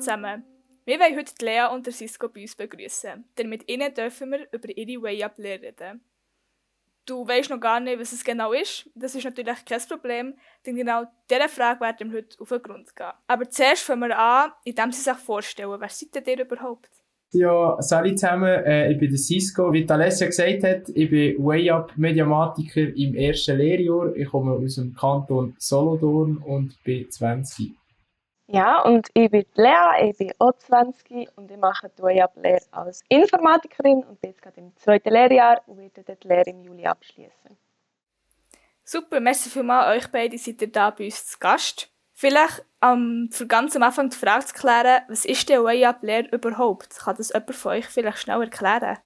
Zusammen. 0.00 0.44
Wir 0.86 0.98
wollen 0.98 1.14
heute 1.14 1.44
Lea 1.44 1.66
und 1.72 1.84
der 1.84 1.92
Cisco 1.92 2.28
bei 2.28 2.40
uns 2.40 2.56
begrüßen, 2.56 3.22
denn 3.36 3.48
mit 3.50 3.70
ihnen 3.70 3.92
dürfen 3.92 4.30
wir 4.30 4.48
über 4.50 4.68
ihre 4.74 5.02
Way-Up-Lehre 5.02 5.62
reden. 5.62 6.00
Du 7.04 7.26
weißt 7.28 7.50
noch 7.50 7.60
gar 7.60 7.80
nicht, 7.80 8.00
was 8.00 8.12
es 8.12 8.24
genau 8.24 8.52
ist. 8.52 8.88
Das 8.94 9.14
ist 9.14 9.24
natürlich 9.24 9.62
kein 9.66 9.80
Problem, 9.88 10.34
denn 10.64 10.76
genau 10.76 11.04
dieser 11.30 11.50
Frage 11.50 11.80
werden 11.80 12.10
wir 12.12 12.18
heute 12.18 12.40
auf 12.40 12.48
den 12.48 12.62
Grund 12.62 12.96
gehen. 12.96 13.12
Aber 13.26 13.50
zuerst 13.50 13.82
fangen 13.82 14.08
wir 14.08 14.18
an, 14.18 14.52
indem 14.64 14.90
sie 14.90 15.02
sich 15.02 15.16
vorstellen. 15.16 15.78
Wer 15.78 15.88
seid 15.90 16.26
ihr 16.26 16.40
überhaupt? 16.40 16.88
Ja, 17.32 17.76
salut 17.80 18.18
zusammen, 18.18 18.64
äh, 18.64 18.92
ich 18.92 18.98
bin 18.98 19.10
der 19.10 19.18
Cisco. 19.18 19.72
Wie 19.72 19.88
Alessia 19.88 20.26
gesagt 20.28 20.64
hat, 20.64 20.88
ich 20.88 21.10
bin 21.10 21.44
Way-Up 21.44 21.92
Mediamatiker 21.96 22.88
im 22.96 23.14
ersten 23.14 23.58
Lehrjahr. 23.58 24.16
Ich 24.16 24.28
komme 24.28 24.52
aus 24.52 24.76
dem 24.76 24.94
Kanton 24.94 25.54
Solothurn 25.58 26.38
und 26.38 26.82
bin 26.84 27.08
20. 27.08 27.79
Ja, 28.52 28.82
und 28.82 29.06
ich 29.14 29.30
bin 29.30 29.44
Lea, 29.54 30.08
ich 30.10 30.18
bin 30.18 30.32
auch 30.40 30.52
20 30.58 31.28
und 31.36 31.48
ich 31.52 31.56
mache 31.56 31.88
die 31.96 32.02
Way-Up-Lehre 32.02 32.64
als 32.72 33.00
Informatikerin 33.08 34.02
und 34.02 34.20
bin 34.20 34.30
jetzt 34.30 34.42
gerade 34.42 34.58
im 34.58 34.76
zweiten 34.76 35.10
Lehrjahr 35.10 35.62
und 35.68 35.78
werde 35.78 36.16
die 36.20 36.26
Lehre 36.26 36.50
im 36.50 36.64
Juli 36.64 36.84
abschließen. 36.84 37.56
Super, 38.82 39.20
merci 39.20 39.50
vielmals 39.50 39.96
euch 39.96 40.10
beide, 40.10 40.36
seid 40.36 40.60
ihr 40.62 40.72
da 40.72 40.90
bei 40.90 41.04
uns 41.04 41.26
zu 41.26 41.38
Gast. 41.38 41.92
Vielleicht 42.12 42.64
um, 42.84 43.28
für 43.30 43.46
ganz 43.46 43.76
am 43.76 43.84
Anfang 43.84 44.10
die 44.10 44.16
Frage 44.16 44.46
zu 44.46 44.54
klären, 44.54 45.02
was 45.08 45.24
ist 45.24 45.48
denn 45.48 45.62
Way-Up-Lehre 45.62 46.30
überhaupt? 46.32 46.98
Kann 46.98 47.14
das 47.16 47.32
jemand 47.32 47.54
von 47.54 47.72
euch 47.72 47.86
vielleicht 47.86 48.18
schnell 48.18 48.42
erklären? 48.42 48.98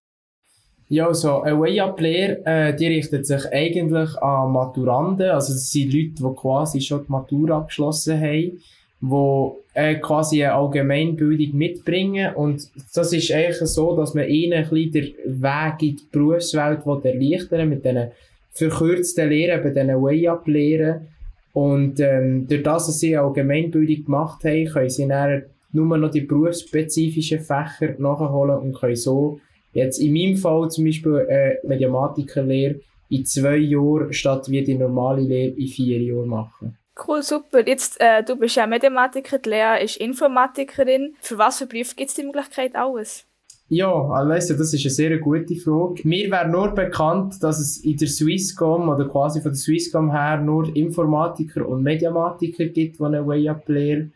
Ja, 0.89 1.06
also 1.06 1.42
eine 1.42 1.61
Way-Up-Lehre, 1.61 2.47
äh, 2.47 2.75
die 2.75 2.87
richtet 2.87 3.27
sich 3.27 3.47
eigentlich 3.53 4.17
an 4.22 4.53
Maturanden, 4.53 5.28
also 5.28 5.53
das 5.53 5.70
sind 5.70 5.92
Leute, 5.92 6.15
die 6.15 6.34
quasi 6.34 6.81
schon 6.81 7.05
die 7.05 7.12
Matur 7.12 7.50
abgeschlossen 7.50 8.19
haben 8.19 8.62
die 9.10 9.78
äh, 9.78 9.97
quasi 9.97 10.44
eine 10.44 10.55
Allgemeinbildung 10.55 11.56
mitbringen 11.56 12.34
und 12.34 12.69
das 12.94 13.12
ist 13.12 13.33
eigentlich 13.33 13.58
so, 13.58 13.97
dass 13.97 14.14
man 14.14 14.28
ihnen 14.28 14.64
ein 14.64 14.69
bisschen 14.69 14.92
den 14.92 15.42
Weg 15.42 15.83
in 15.83 15.97
die 15.97 16.02
Berufswelt 16.10 16.86
erleichtern 16.86 17.69
mit 17.69 17.84
diesen 17.84 18.10
verkürzten 18.52 19.28
Lehren, 19.28 19.62
bei 19.62 19.70
diesen 19.70 20.00
Way-Up-Lehren 20.00 21.08
und 21.52 22.00
ähm, 22.00 22.47
durch 22.48 22.62
das, 22.62 22.86
dass 22.86 23.00
sie 23.00 23.16
eine 23.16 23.27
Allgemeinbildung 23.27 24.05
gemacht 24.05 24.44
haben, 24.44 24.66
können 24.66 24.91
sie 24.91 25.08
dann 25.08 25.42
nur 25.72 25.98
noch 25.98 26.10
die 26.10 26.20
berufsspezifischen 26.20 27.41
Fächer 27.41 27.94
nachholen 27.98 28.58
und 28.58 28.75
können 28.75 28.97
so 28.97 29.41
jetzt 29.72 29.98
in 29.98 30.12
meinem 30.12 30.36
Fall 30.36 30.70
zum 30.70 30.84
Beispiel 30.84 31.27
eine 31.28 31.58
Mediamatikerlehre 31.64 32.80
in 33.10 33.25
zwei 33.25 33.56
Jahren 33.56 34.12
statt 34.12 34.48
wie 34.48 34.62
die 34.62 34.75
normale 34.75 35.22
Lehre 35.22 35.55
in 35.56 35.66
vier 35.66 36.00
Jahren 36.00 36.28
machen. 36.28 36.78
Cool, 36.97 37.23
super. 37.23 37.67
Jetzt, 37.67 38.00
äh, 38.00 38.23
du 38.23 38.37
bist 38.37 38.55
ja 38.56 38.67
Mathematikerin, 38.67 39.50
Lea 39.50 39.84
ist 39.84 39.97
Informatikerin. 39.97 41.14
Für 41.20 41.39
was 41.39 41.59
für 41.59 41.67
Berufe 41.67 41.97
gibt 41.97 42.11
es 42.11 42.17
die 42.17 42.23
Möglichkeit 42.23 42.77
alles? 42.77 43.27
Ja, 43.69 43.91
also 43.91 44.55
das 44.55 44.75
ist 44.75 44.84
eine 44.84 44.91
sehr 44.91 45.19
gute 45.19 45.56
Frage. 45.56 46.06
Mir 46.06 46.31
wäre 46.31 46.48
nur 46.48 46.69
bekannt, 46.69 47.42
dass 47.42 47.59
es 47.59 47.78
in 47.78 47.97
der 47.97 48.09
Swisscom 48.09 48.89
oder 48.89 49.09
quasi 49.09 49.41
von 49.41 49.53
der 49.53 49.59
Swisscom 49.59 50.12
her 50.12 50.41
nur 50.41 50.75
Informatiker 50.77 51.67
und 51.67 51.83
Mediamatiker 51.83 52.67
gibt, 52.67 53.00
die 53.00 53.03
eine 53.03 53.27
Way-Up-Lehre 53.27 54.11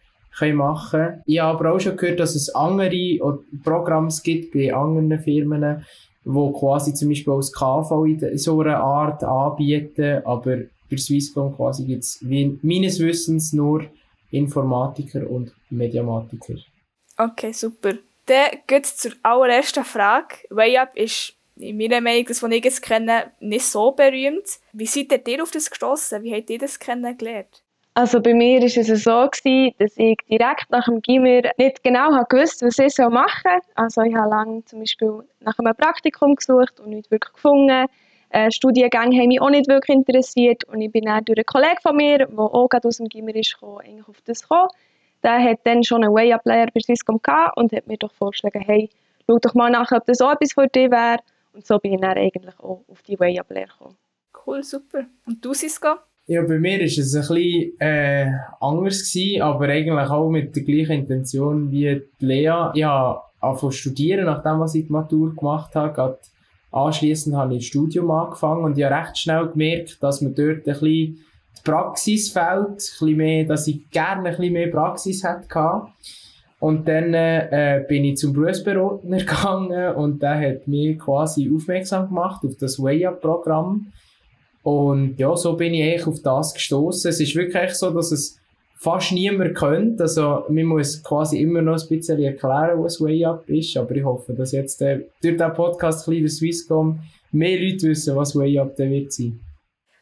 machen 0.55 0.91
können. 0.91 1.23
Ich 1.27 1.41
habe 1.41 1.59
aber 1.59 1.75
auch 1.75 1.81
schon 1.81 1.97
gehört, 1.97 2.21
dass 2.21 2.37
es 2.37 2.55
andere 2.55 3.41
Programme 3.65 4.12
gibt 4.23 4.53
bei 4.53 4.73
anderen 4.73 5.19
Firmen, 5.19 5.84
die 6.25 6.53
quasi 6.53 6.95
zum 6.95 7.09
Beispiel 7.09 7.33
als 7.33 7.53
KV 7.53 8.05
in 8.05 8.39
so 8.39 8.61
einer 8.61 8.79
Art 8.79 9.25
anbieten, 9.25 10.22
aber 10.25 10.59
bei 10.91 10.97
Swisscom 10.97 11.54
quasi 11.56 11.84
gibt 11.84 12.04
es 12.04 12.21
meines 12.22 12.99
Wissens 13.00 13.53
nur 13.53 13.84
Informatiker 14.31 15.28
und 15.28 15.53
Mediamatiker. 15.71 16.54
Okay, 17.16 17.53
super. 17.53 17.94
Dann 18.26 18.59
geht 18.66 18.84
es 18.84 18.97
zur 18.97 19.12
allerersten 19.22 19.84
Frage. 19.84 20.37
WayUp 20.50 20.91
ist 20.94 21.34
in 21.56 21.77
meiner 21.77 22.00
Meinung, 22.00 22.27
das, 22.27 22.43
was 22.43 22.53
ich 22.53 22.65
jetzt 22.65 22.82
kenne, 22.82 23.32
nicht 23.41 23.65
so 23.65 23.93
berühmt. 23.93 24.47
Wie 24.72 24.87
seid 24.87 25.27
ihr 25.27 25.43
auf 25.43 25.50
das 25.50 25.71
gestossen? 25.71 26.22
Wie 26.22 26.34
habt 26.34 26.50
ihr 26.50 26.59
das 26.59 26.78
kennengelernt? 26.78 27.62
Also 27.94 28.21
bei 28.21 28.32
mir 28.32 28.60
war 28.60 28.66
es 28.66 29.03
so, 29.03 29.28
gewesen, 29.28 29.75
dass 29.78 29.97
ich 29.97 30.19
direkt 30.31 30.71
nach 30.71 30.84
dem 30.84 31.03
Gimmer 31.03 31.50
nicht 31.56 31.82
genau 31.82 32.10
gewusst 32.28 32.62
was 32.62 32.78
ich 32.78 32.97
machen 32.98 33.32
soll. 33.43 33.72
Also 33.75 34.03
ich 34.03 34.15
habe 34.15 34.31
lange 34.31 34.65
zum 34.66 34.78
Beispiel 34.78 35.25
nach 35.41 35.59
einem 35.59 35.75
Praktikum 35.75 36.37
gesucht 36.37 36.78
und 36.78 36.91
nicht 36.91 37.10
wirklich 37.10 37.32
gefunden 37.32 37.88
äh, 38.31 38.50
Studiengänge 38.50 39.16
haben 39.16 39.28
mich 39.28 39.41
auch 39.41 39.50
nicht 39.50 39.69
wirklich 39.69 39.97
interessiert 39.97 40.65
und 40.65 40.81
ich 40.81 40.93
bin 40.93 41.05
dann 41.05 41.25
durch 41.25 41.39
einen 41.39 41.47
Kollegen 41.47 41.81
von 41.81 41.97
mir, 41.97 42.19
der 42.19 42.39
auch 42.39 42.69
gerade 42.69 42.89
aus 42.89 42.99
dem 42.99 43.09
Gimmer 43.09 43.34
ist, 43.34 43.55
gekommen, 43.55 43.81
eigentlich 43.84 44.09
auf 44.09 44.21
das 44.25 44.43
gekommen. 44.43 44.69
Der 45.22 45.43
hat 45.43 45.59
dann 45.65 45.83
schon 45.83 46.05
einen 46.05 46.15
Way-Up-Player 46.15 46.66
bei 46.72 46.81
Swisscom 46.81 47.21
gehabt 47.22 47.56
und 47.56 47.72
hat 47.72 47.87
mir 47.87 47.97
doch 47.97 48.12
vorgeschlagen, 48.12 48.62
hey, 48.62 48.89
schau 49.27 49.39
doch 49.39 49.55
mal 49.55 49.71
nach, 49.71 49.91
ob 49.93 50.05
das 50.06 50.21
auch 50.21 50.33
etwas 50.33 50.53
für 50.53 50.69
dich 50.69 50.91
wäre. 50.91 51.19
Und 51.55 51.66
so 51.66 51.78
bin 51.78 51.94
ich 51.94 52.00
dann 52.00 52.16
eigentlich 52.16 52.59
auch 52.61 52.84
auf 52.89 53.03
die 53.03 53.19
Way-Up-Player 53.19 53.66
gekommen. 53.66 53.97
Cool, 54.47 54.62
super. 54.62 55.06
Und 55.27 55.45
du, 55.45 55.55
Siska? 55.55 55.99
Ja, 56.27 56.43
bei 56.43 56.59
mir 56.59 56.78
war 56.78 56.84
es 56.84 56.99
ein 56.99 57.21
bisschen 57.21 57.81
äh, 57.81 58.31
anders, 58.60 58.99
gewesen, 58.99 59.43
aber 59.43 59.69
eigentlich 59.69 60.10
auch 60.10 60.28
mit 60.28 60.55
der 60.55 60.62
gleichen 60.62 60.93
Intention 60.93 61.71
wie 61.71 62.03
Lea. 62.21 62.71
Ich 62.75 62.84
habe 62.84 63.72
studieren, 63.72 64.27
nachdem 64.27 64.60
was 64.60 64.75
ich 64.75 64.87
die 64.87 64.93
Matur 64.93 65.34
gemacht 65.34 65.75
habe. 65.75 66.19
Anschließend 66.71 67.34
habe 67.34 67.55
ich 67.55 67.61
ein 67.61 67.62
Studium 67.62 68.11
angefangen 68.11 68.65
und 68.65 68.77
ich 68.77 68.84
habe 68.84 68.95
recht 68.95 69.19
schnell 69.19 69.49
gemerkt, 69.49 70.03
dass 70.03 70.21
mir 70.21 70.31
dort 70.31 70.59
ein 70.59 70.62
bisschen 70.65 70.83
die 70.83 71.62
Praxis 71.65 72.31
fehlt, 72.31 72.69
ein 72.69 72.75
bisschen 72.77 73.17
mehr, 73.17 73.45
dass 73.45 73.67
ich 73.67 73.91
gerne 73.91 74.29
ein 74.29 74.37
bisschen 74.37 74.53
mehr 74.53 74.71
Praxis 74.71 75.25
hätte 75.25 75.83
Und 76.61 76.87
dann 76.87 77.15
äh, 77.15 77.84
bin 77.89 78.05
ich 78.05 78.19
zum 78.19 78.33
Berufsberater 78.33 79.07
gegangen 79.07 79.95
und 79.95 80.23
der 80.23 80.41
hat 80.41 80.69
mir 80.69 80.97
quasi 80.99 81.51
aufmerksam 81.55 82.09
gemacht 82.09 82.45
auf 82.45 82.57
das 82.59 82.81
Way-Up-Programm. 82.83 83.93
Und 84.62 85.19
ja, 85.19 85.34
so 85.37 85.57
bin 85.57 85.73
ich 85.73 85.83
eigentlich 85.83 86.07
auf 86.07 86.21
das 86.23 86.53
gestoßen. 86.53 87.09
Es 87.09 87.21
ist 87.21 87.34
wirklich 87.34 87.73
so, 87.75 87.91
dass 87.91 88.12
es 88.12 88.39
fast 88.78 89.12
niemand 89.12 89.56
kennt. 89.56 90.00
Also, 90.00 90.44
man 90.49 90.65
muss 90.65 91.03
quasi 91.03 91.41
immer 91.41 91.62
noch 91.62 91.81
ein 91.81 91.89
bisschen 91.89 92.22
erklären, 92.22 92.83
was 92.83 93.00
Way 93.00 93.25
Up 93.25 93.49
ist. 93.49 93.77
Aber 93.77 93.94
ich 93.94 94.05
hoffe, 94.05 94.33
dass 94.34 94.53
jetzt 94.53 94.81
äh, 94.83 95.06
durch 95.22 95.37
den 95.37 95.53
Podcast 95.53 96.05
Kleiner 96.05 96.28
Swisscom 96.28 97.00
mehr 97.33 97.61
Leute 97.61 97.89
wissen, 97.89 98.16
was 98.16 98.34
Way 98.34 98.59
Up 98.59 98.77
dann 98.77 98.91
wird 98.91 99.12
sein. 99.12 99.41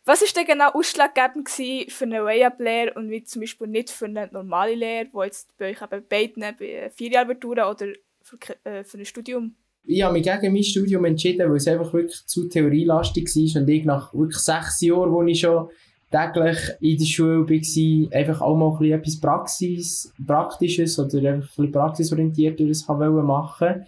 Was 0.08 0.20
war 0.20 0.28
denn 0.36 0.46
genau 0.46 0.70
ausschlaggebend 0.70 1.48
für 1.48 2.04
eine 2.04 2.22
Way-Up-Lehre 2.22 2.94
und 2.94 3.10
wie 3.10 3.24
zum 3.24 3.40
Beispiel 3.40 3.66
nicht 3.66 3.90
für 3.90 4.04
eine 4.04 4.28
normale 4.30 4.76
Lehre, 4.76 5.06
die 5.12 5.24
jetzt 5.24 5.58
bei 5.58 5.70
euch 5.70 5.82
eben 5.82 6.06
beiden 6.08 6.44
bei 6.56 6.90
vier 6.94 7.10
Jahren 7.10 7.36
oder 7.36 7.74
für, 8.22 8.38
äh, 8.62 8.84
für 8.84 8.98
ein 8.98 9.04
Studium? 9.04 9.56
Ich 9.82 10.02
habe 10.02 10.12
mich 10.12 10.22
gegen 10.22 10.52
mein 10.52 10.62
Studium 10.62 11.04
entschieden, 11.06 11.48
weil 11.48 11.56
es 11.56 11.66
einfach 11.66 11.92
wirklich 11.92 12.24
zu 12.24 12.48
theorielastig 12.48 13.26
war 13.26 13.62
und 13.62 13.68
ich 13.68 13.84
nach 13.84 14.14
wirklich 14.14 14.38
sechs 14.38 14.80
Jahren, 14.80 15.10
wo 15.10 15.24
ich 15.24 15.40
schon 15.40 15.70
täglich 16.10 16.58
in 16.80 16.98
der 16.98 17.04
Schule 17.04 17.48
war, 17.48 18.18
einfach 18.18 18.40
auch 18.40 18.56
mal 18.56 18.76
ein 18.80 18.92
etwas 18.92 19.20
Praxis, 19.20 20.12
Praktisches 20.24 20.98
oder 20.98 21.16
einfach 21.18 21.32
ein 21.32 21.40
bisschen 21.40 21.72
praxisorientierteres 21.72 22.86
machen 22.88 23.86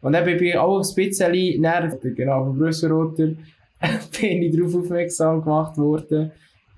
Und 0.00 0.12
dann 0.12 0.24
bin 0.24 0.42
ich 0.42 0.56
auch 0.56 0.78
ein 0.78 0.94
bisschen 0.94 1.60
nervt, 1.60 2.00
genau, 2.02 2.44
vom 2.44 2.58
Brüsselroter 2.58 3.32
bin 4.20 4.42
ich 4.42 4.56
darauf 4.56 4.74
aufmerksam 4.74 5.42
gemacht 5.42 5.76
worden, 5.78 6.32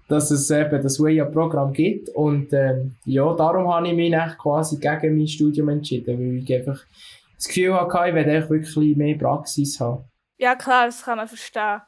dass 0.09 0.31
es 0.31 0.51
eben 0.51 0.83
das 0.83 1.01
Way-Up-Programm 1.01 1.73
gibt. 1.73 2.09
Und 2.11 2.53
ähm, 2.53 2.95
ja, 3.05 3.33
darum 3.35 3.73
habe 3.73 3.89
ich 3.89 3.95
mich 3.95 4.15
quasi 4.39 4.79
gegen 4.79 5.17
mein 5.17 5.27
Studium 5.27 5.69
entschieden, 5.69 6.19
weil 6.19 6.43
ich 6.43 6.55
einfach 6.55 6.85
das 7.37 7.49
Gefühl 7.49 7.75
hatte, 7.75 8.09
ich 8.09 8.15
werde 8.15 8.49
wirklich 8.49 8.97
mehr 8.97 9.19
Praxis 9.19 9.79
haben. 9.81 10.05
Ja 10.39 10.55
klar, 10.55 10.87
das 10.87 11.03
kann 11.03 11.19
man 11.19 11.29
verstehen. 11.29 11.81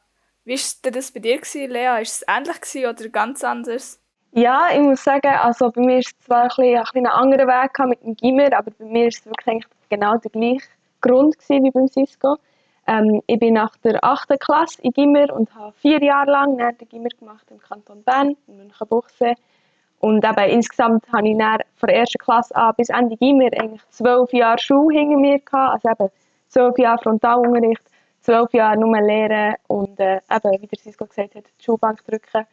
Wie 0.45 0.55
war 0.55 0.91
das 0.91 1.11
bei 1.11 1.19
dir, 1.19 1.39
Lea? 1.67 1.87
War 1.87 2.01
es 2.01 2.23
ähnlich 2.27 2.87
oder 2.87 3.09
ganz 3.09 3.43
anders? 3.43 3.99
Ja, 4.31 4.69
ich 4.71 4.79
muss 4.79 5.03
sagen, 5.03 5.27
also 5.27 5.71
bei 5.71 5.81
mir 5.81 5.93
war 5.93 5.99
es 5.99 6.19
zwar 6.19 6.43
ein, 6.43 6.47
bisschen, 6.49 6.77
ein, 6.77 6.83
bisschen 6.83 7.07
anderer 7.07 7.47
Weg 7.47 7.79
mit 7.87 8.03
dem 8.03 8.15
Gimmer, 8.15 8.57
aber 8.57 8.71
bei 8.77 8.85
mir 8.85 9.01
war 9.01 9.07
es 9.07 9.25
wirklich 9.25 9.65
genau 9.89 10.17
der 10.17 10.31
gleiche 10.31 10.67
Grund 11.01 11.35
wie 11.47 11.71
beim 11.71 11.87
Cisco. 11.87 12.37
Ähm, 12.85 13.21
ich 13.27 13.39
bin 13.39 13.55
nach 13.55 13.75
der 13.77 14.03
8. 14.03 14.39
Klasse 14.39 14.81
in 14.83 14.91
Gimmer 14.91 15.33
und 15.33 15.53
habe 15.55 15.73
vier 15.73 16.01
Jahre 16.03 16.31
lang 16.31 16.57
den 16.57 16.89
Gimmer 16.89 17.09
gemacht 17.09 17.45
im 17.49 17.59
Kanton 17.59 18.03
Bern, 18.03 18.35
in 18.47 18.57
Münchenbuchsee. 18.57 19.35
Und 19.99 20.23
eben 20.23 20.49
insgesamt 20.49 21.05
habe 21.11 21.27
ich 21.27 21.37
dann 21.37 21.59
von 21.75 21.87
der 21.87 21.97
ersten 21.97 22.19
Klasse 22.19 22.55
an 22.55 22.73
bis 22.77 22.89
Ende 22.89 23.17
Gimmer 23.17 23.49
eigentlich 23.59 23.81
zwölf 23.89 24.31
Jahre 24.31 24.59
Schule 24.59 24.99
hinter 24.99 25.17
mir 25.17 25.39
gehabt, 25.39 25.85
also 25.85 25.89
eben 25.89 26.11
zwölf 26.47 26.77
Jahre 26.77 27.01
Frontalunterricht 27.01 27.83
zwölf 28.29 28.53
Jahre 28.53 28.77
nur 28.77 29.01
lernen 29.01 29.55
und 29.67 29.99
äh, 29.99 30.17
eben, 30.17 30.61
wie 30.61 30.67
der 30.67 30.77
Cisco 30.77 31.07
gesagt 31.07 31.33
hat, 31.33 31.45
die 31.45 31.63
Schulbank 31.63 32.05
drücken. 32.05 32.45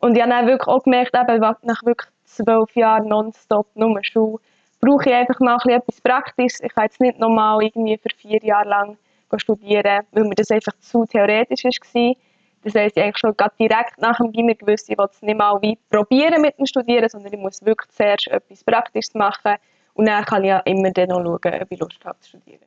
Und 0.00 0.16
ich 0.16 0.22
habe 0.22 0.30
dann 0.30 0.46
wirklich 0.46 0.68
auch 0.68 0.82
gemerkt, 0.82 1.14
eben, 1.14 1.40
nach 1.62 1.82
wirklich 1.82 2.10
zwölf 2.24 2.76
Jahren 2.76 3.08
nonstop 3.08 3.66
nur 3.74 4.04
Schule, 4.04 4.38
brauche 4.80 5.08
ich 5.08 5.14
einfach 5.14 5.40
mal 5.40 5.58
etwas 5.66 6.00
Praktisches. 6.02 6.60
Ich 6.60 6.74
kann 6.74 6.84
jetzt 6.84 7.00
nicht 7.00 7.18
nochmal 7.18 7.62
irgendwie 7.62 7.96
für 7.96 8.14
vier 8.14 8.42
Jahre 8.44 8.68
lang 8.68 8.98
studieren, 9.36 10.04
weil 10.12 10.24
mir 10.24 10.34
das 10.34 10.50
einfach 10.50 10.78
zu 10.78 11.06
theoretisch 11.06 11.64
war. 11.64 12.14
Das 12.62 12.74
heisst, 12.74 12.96
ich 12.96 13.02
eigentlich 13.02 13.18
schon 13.18 13.34
direkt 13.58 13.98
nach 13.98 14.18
dem 14.18 14.30
Gimmer 14.30 14.54
gewusst, 14.54 14.88
ich 14.90 14.98
will 14.98 15.06
es 15.10 15.22
nicht 15.22 15.36
mal 15.36 15.60
wie 15.62 15.78
probieren 15.90 16.40
mit 16.42 16.58
dem 16.58 16.66
Studieren, 16.66 17.08
sondern 17.08 17.32
ich 17.32 17.38
muss 17.38 17.64
wirklich 17.64 17.90
zuerst 17.90 18.28
etwas 18.28 18.62
Praktisches 18.62 19.14
machen 19.14 19.56
Und 19.94 20.06
dann 20.06 20.24
kann 20.24 20.44
ich 20.44 20.50
ja 20.50 20.58
immer 20.60 20.90
dann 20.90 21.08
noch 21.08 21.24
schauen, 21.24 21.62
ob 21.62 21.72
ich 21.72 21.80
Lust 21.80 22.04
habe 22.04 22.20
zu 22.20 22.28
studieren. 22.28 22.66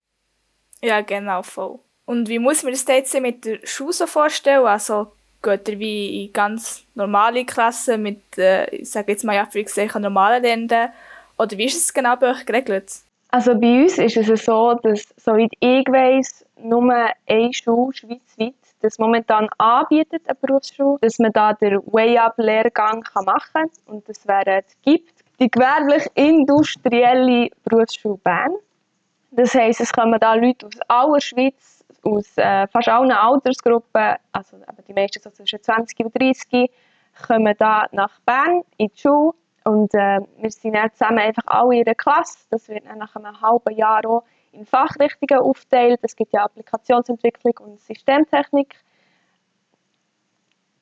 Ja, 0.82 1.02
genau, 1.02 1.42
voll. 1.42 1.80
Und 2.08 2.30
wie 2.30 2.40
muss 2.40 2.64
man 2.64 2.72
das 2.72 2.86
jetzt 2.88 3.20
mit 3.20 3.46
der 3.46 3.60
Schule 3.64 3.94
so 3.94 4.08
vorstellen? 4.08 4.66
Also 4.66 5.12
geht 5.44 5.70
ihr 5.70 5.78
wie 5.78 6.26
in 6.26 6.34
ganz 6.34 6.84
normale 6.96 7.46
Klassen 7.46 8.02
mit, 8.02 8.22
äh, 8.40 8.66
ich 8.70 8.90
sage 8.90 9.12
jetzt 9.12 9.24
mal 9.24 9.36
ja, 9.36 9.46
für 9.46 10.00
normalen 10.00 10.42
Lernenden? 10.42 10.90
Oder 11.38 11.56
wie 11.56 11.66
ist 11.66 11.78
es 11.78 11.94
genau 11.94 12.16
bei 12.16 12.32
euch 12.32 12.46
geregelt? 12.46 12.92
Also 13.30 13.54
bei 13.54 13.84
uns 13.84 14.00
ist 14.00 14.18
es 14.18 14.46
so, 14.46 14.74
dass, 14.82 15.06
soweit 15.18 15.52
ich 15.60 15.86
weiss, 15.88 16.44
nur 16.60 16.92
eine 17.28 17.54
Schule 17.54 17.94
schweizweit 17.94 18.56
das 18.82 19.00
momentan 19.00 19.50
anbietet, 19.58 20.22
eine 20.28 20.36
Berufsschule, 20.36 21.00
dass 21.02 21.18
man 21.20 21.32
da 21.34 21.54
den 21.54 21.80
Way-Up-Lehrgang 21.86 23.04
machen 23.26 23.50
kann. 23.54 23.70
Und 23.86 24.08
das 24.08 24.28
wäre 24.28 24.64
die 24.86 24.92
GIPT, 24.92 25.14
die 25.40 25.50
gewerblich-industrielle 25.50 27.50
Berufsschule 27.64 28.20
Bern. 28.24 28.56
Das 29.32 29.54
heisst, 29.54 29.82
es 29.82 29.92
kommen 29.92 30.20
da 30.20 30.36
Leute 30.36 30.68
aus 30.68 30.80
aller 30.88 31.22
Schweiz, 31.22 31.77
aus 32.04 32.38
äh, 32.38 32.68
fast 32.68 32.88
allen 32.90 33.12
Altersgruppen, 33.12 34.16
also 34.32 34.58
die 34.88 34.94
meisten 34.94 35.22
so 35.22 35.30
zwischen 35.30 35.62
20 35.62 36.00
und 36.00 36.20
30, 36.20 36.70
kommen 37.26 37.56
da 37.58 37.88
nach 37.92 38.20
Bern 38.26 38.62
in 38.78 38.88
die 38.88 39.00
Schule 39.00 39.34
und 39.64 39.94
äh, 39.94 40.20
wir 40.38 40.52
sind 40.52 40.76
dann 40.76 40.92
zusammen 40.94 41.20
einfach 41.20 41.44
alle 41.48 41.80
in 41.80 41.84
der 41.84 41.96
Klasse. 41.96 42.38
Das 42.50 42.70
wird 42.70 42.86
dann 42.86 43.00
nach 43.00 43.16
einem 43.16 43.40
halben 43.42 43.76
Jahr 43.76 44.06
auch 44.06 44.24
in 44.54 44.66
Fachrichtungen 44.66 45.42
aufteilt. 45.42 46.00
Es 46.04 46.16
gibt 46.16 46.34
ja 46.34 46.46
Applikationsentwicklung 46.46 47.54
und 47.60 47.82
Systemtechnik. 47.82 48.76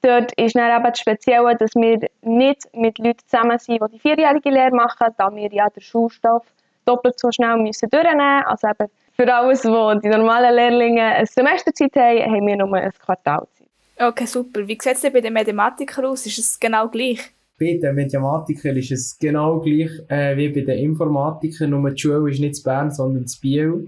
Dort 0.02 0.34
ist 0.34 0.56
dann 0.56 0.76
eben 0.76 0.84
das 0.84 1.00
Spezielle, 1.00 1.56
dass 1.56 1.74
wir 1.74 2.08
nicht 2.22 2.62
mit 2.76 3.00
Leuten 3.00 3.26
zusammen 3.26 3.58
sind, 3.58 3.82
die 3.82 3.92
die 3.94 4.00
vierjährige 4.00 4.52
Lehre 4.52 4.76
machen, 4.76 5.08
da 5.18 5.34
wir 5.34 5.52
ja 5.52 5.68
den 5.70 5.82
Schulstoff 5.82 6.46
doppelt 6.86 7.20
so 7.20 7.32
schnell 7.32 7.58
müssen 7.58 7.90
durchnehmen 7.90 8.18
müssen. 8.18 8.46
Also 8.46 8.68
für 9.16 9.34
alles, 9.34 9.64
wo 9.66 9.98
die 10.00 10.10
normalen 10.10 10.56
Lehrlinge 10.56 11.02
eine 11.02 11.26
Semesterzeit 11.26 11.96
haben, 11.96 12.32
haben 12.32 12.48
wir 12.48 12.58
nur 12.58 12.74
ein 12.74 12.92
Quartal 12.92 13.48
Zeit. 13.54 13.68
Okay, 13.98 14.26
super. 14.26 14.68
Wie 14.68 14.78
sieht 14.82 14.94
es 14.94 15.02
denn 15.02 15.14
bei 15.14 15.22
den 15.22 15.34
Mathematikern 15.34 16.06
aus? 16.06 16.26
Ist 16.26 16.38
es 16.38 16.60
genau 16.60 16.90
gleich? 16.90 17.20
Bei 17.58 17.78
den 17.82 17.96
Mathematikern 17.96 18.76
ist 18.76 18.92
es 18.92 19.18
genau 19.18 19.62
gleich 19.62 19.92
äh, 20.10 20.36
wie 20.36 20.50
bei 20.50 20.62
den 20.62 20.78
Informatikern, 20.80 21.70
nur 21.70 21.90
die 21.90 21.98
Schule 21.98 22.30
ist 22.30 22.42
nicht 22.42 22.58
in 22.58 22.64
Bern, 22.64 22.92
sondern 22.92 23.24
in 23.24 23.32
Biel. 23.42 23.88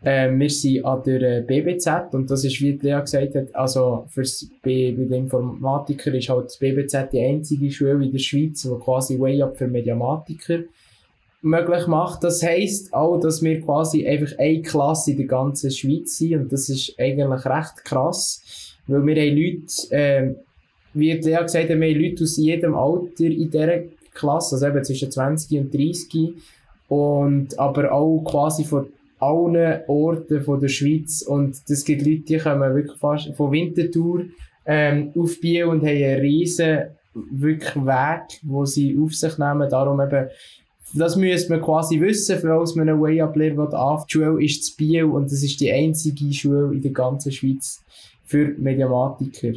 Äh, 0.00 0.30
wir 0.30 0.48
sind 0.48 0.84
an 0.84 1.02
der 1.02 1.22
äh, 1.22 1.42
BBZ 1.42 2.14
und 2.14 2.30
das 2.30 2.44
ist, 2.44 2.60
wie 2.60 2.78
Lea 2.80 3.00
gesagt 3.00 3.34
hat, 3.34 3.52
also 3.56 4.06
fürs, 4.08 4.48
bei, 4.62 4.94
bei 4.96 5.04
den 5.04 5.24
Informatikern 5.24 6.14
ist 6.14 6.28
halt 6.28 6.44
das 6.44 6.58
BBZ 6.58 7.10
die 7.12 7.20
einzige 7.20 7.68
Schule 7.72 8.04
in 8.04 8.12
der 8.12 8.20
Schweiz, 8.20 8.62
die 8.62 8.78
quasi 8.78 9.18
Way 9.18 9.42
Up 9.42 9.58
für 9.58 9.66
Mediamatiker 9.66 10.60
möglich 11.42 11.86
macht. 11.86 12.24
Das 12.24 12.42
heisst 12.42 12.92
auch, 12.92 13.18
dass 13.18 13.42
wir 13.42 13.60
quasi 13.60 14.06
einfach 14.06 14.38
eine 14.38 14.62
Klasse 14.62 15.12
in 15.12 15.18
der 15.18 15.26
ganzen 15.26 15.70
Schweiz 15.70 16.18
sind 16.18 16.34
und 16.34 16.52
das 16.52 16.68
ist 16.68 16.94
eigentlich 16.98 17.44
recht 17.46 17.84
krass, 17.84 18.76
weil 18.86 19.06
wir 19.06 19.16
haben 19.16 19.36
Leute, 19.36 19.96
äh, 19.96 20.34
wie 20.94 21.12
Lea 21.12 21.42
gesagt 21.42 21.54
hat, 21.54 21.68
wir 21.68 21.74
haben 21.74 22.00
Leute 22.00 22.24
aus 22.24 22.36
jedem 22.36 22.74
Alter 22.74 23.24
in 23.24 23.50
dieser 23.50 23.82
Klasse, 24.14 24.56
also 24.56 24.66
eben 24.66 24.84
zwischen 24.84 25.10
20 25.10 25.58
und 25.60 25.74
30 25.74 26.34
und 26.88 27.58
aber 27.58 27.92
auch 27.92 28.24
quasi 28.24 28.64
von 28.64 28.86
allen 29.20 29.80
Orten 29.86 30.42
von 30.42 30.60
der 30.60 30.68
Schweiz 30.68 31.22
und 31.22 31.58
das 31.68 31.84
gibt 31.84 32.02
Leute, 32.02 32.22
die 32.22 32.38
kommen 32.38 32.74
wirklich 32.74 32.98
fast 32.98 33.34
von 33.36 33.52
Winterthur 33.52 34.24
ähm, 34.64 35.12
auf 35.16 35.40
Biel 35.40 35.64
und 35.64 35.80
haben 35.80 35.88
einen 35.88 36.20
riesen 36.20 36.84
wirklich 37.14 37.74
Weg, 37.76 38.40
wo 38.42 38.64
sie 38.64 38.96
auf 39.00 39.14
sich 39.14 39.38
nehmen, 39.38 39.68
darum 39.68 40.00
eben 40.00 40.28
das 40.94 41.16
müsste 41.16 41.52
man 41.52 41.62
quasi 41.62 42.00
wissen, 42.00 42.38
falls 42.38 42.74
man 42.74 42.88
eine 42.88 43.00
Way-Up-Lehre 43.00 43.62
anfangen 43.62 44.04
Die 44.08 44.12
Schule 44.12 44.44
ist 44.44 44.64
zu 44.64 44.76
Biel 44.76 45.04
und 45.04 45.30
das 45.30 45.42
ist 45.42 45.60
die 45.60 45.70
einzige 45.70 46.32
Schule 46.32 46.74
in 46.74 46.82
der 46.82 46.92
ganzen 46.92 47.32
Schweiz 47.32 47.84
für 48.24 48.54
Mediamatiker. 48.58 49.52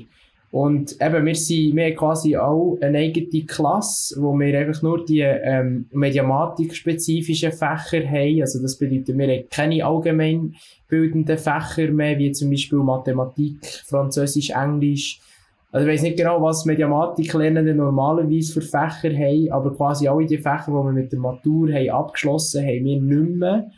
Und 0.52 0.98
eben, 1.02 1.26
wir 1.26 1.36
sind, 1.36 1.78
wir 1.78 1.86
haben 1.86 1.96
quasi 1.96 2.36
auch 2.36 2.78
eine 2.82 2.98
eigene 2.98 3.46
Klasse, 3.46 4.22
wo 4.22 4.38
wir 4.38 4.60
einfach 4.60 4.82
nur 4.82 5.06
die 5.06 5.22
ähm, 5.22 5.86
Mediamatik-spezifischen 5.92 7.54
Fächer 7.54 8.06
haben. 8.06 8.42
Also 8.42 8.62
das 8.62 8.78
bedeutet, 8.78 9.18
wir 9.18 9.28
haben 9.28 9.46
keine 9.50 9.86
allgemeinbildenden 9.86 11.38
Fächer 11.38 11.92
mehr, 11.92 12.20
wie 12.20 12.34
zum 12.34 12.50
Beispiel 12.50 12.80
Mathematik, 12.80 13.66
Französisch, 13.86 14.50
Englisch. 14.50 15.22
Also 15.72 15.88
ich 15.88 15.94
weiß 15.94 16.02
nicht 16.02 16.18
genau, 16.18 16.42
was 16.42 16.66
Mediamatik-Lernende 16.66 17.74
normalerweise 17.74 18.54
für 18.54 18.62
Fächer 18.62 19.16
haben, 19.16 19.52
aber 19.52 19.74
quasi 19.74 20.08
alle 20.08 20.26
die 20.26 20.38
Fächer, 20.38 20.66
die 20.68 20.74
wir 20.74 20.92
mit 20.92 21.12
der 21.12 21.20
Matur 21.20 21.72
haben 21.72 21.90
abgeschlossen 21.90 22.62
haben, 22.62 22.86
wir 22.86 23.02
nicht 23.02 23.36
mehr. 23.38 23.72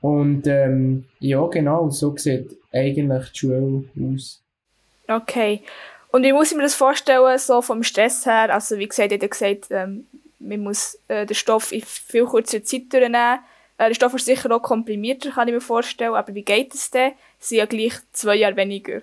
Und 0.00 0.46
ähm, 0.46 1.04
ja, 1.18 1.44
genau, 1.46 1.88
so 1.88 2.14
sieht 2.16 2.56
eigentlich 2.72 3.32
die 3.32 3.38
Schule 3.38 3.84
aus. 4.12 4.42
Okay. 5.08 5.62
Und 6.10 6.24
wie 6.24 6.32
muss 6.32 6.50
ich 6.50 6.56
mir 6.56 6.62
das 6.62 6.74
vorstellen, 6.74 7.38
so 7.38 7.62
vom 7.62 7.82
Stress 7.82 8.26
her? 8.26 8.52
Also, 8.52 8.78
wie 8.78 8.86
gesagt, 8.86 9.10
ihr 9.10 9.18
gesagt, 9.18 9.68
ähm, 9.70 10.06
man 10.38 10.60
muss 10.60 10.98
äh, 11.08 11.26
den 11.26 11.34
Stoff 11.34 11.72
in 11.72 11.82
viel 11.82 12.26
kürzerer 12.26 12.62
Zeit 12.62 12.92
durchnehmen. 12.92 13.38
Äh, 13.78 13.88
der 13.88 13.94
Stoff 13.94 14.14
ist 14.14 14.26
sicher 14.26 14.50
auch 14.54 14.62
komprimierter, 14.62 15.30
kann 15.30 15.48
ich 15.48 15.54
mir 15.54 15.60
vorstellen. 15.60 16.14
Aber 16.14 16.34
wie 16.34 16.44
geht 16.44 16.74
es 16.74 16.90
denn? 16.90 17.12
Es 17.40 17.48
sind 17.48 17.58
ja 17.58 17.66
gleich 17.66 17.94
zwei 18.12 18.36
Jahre 18.36 18.56
weniger. 18.56 19.02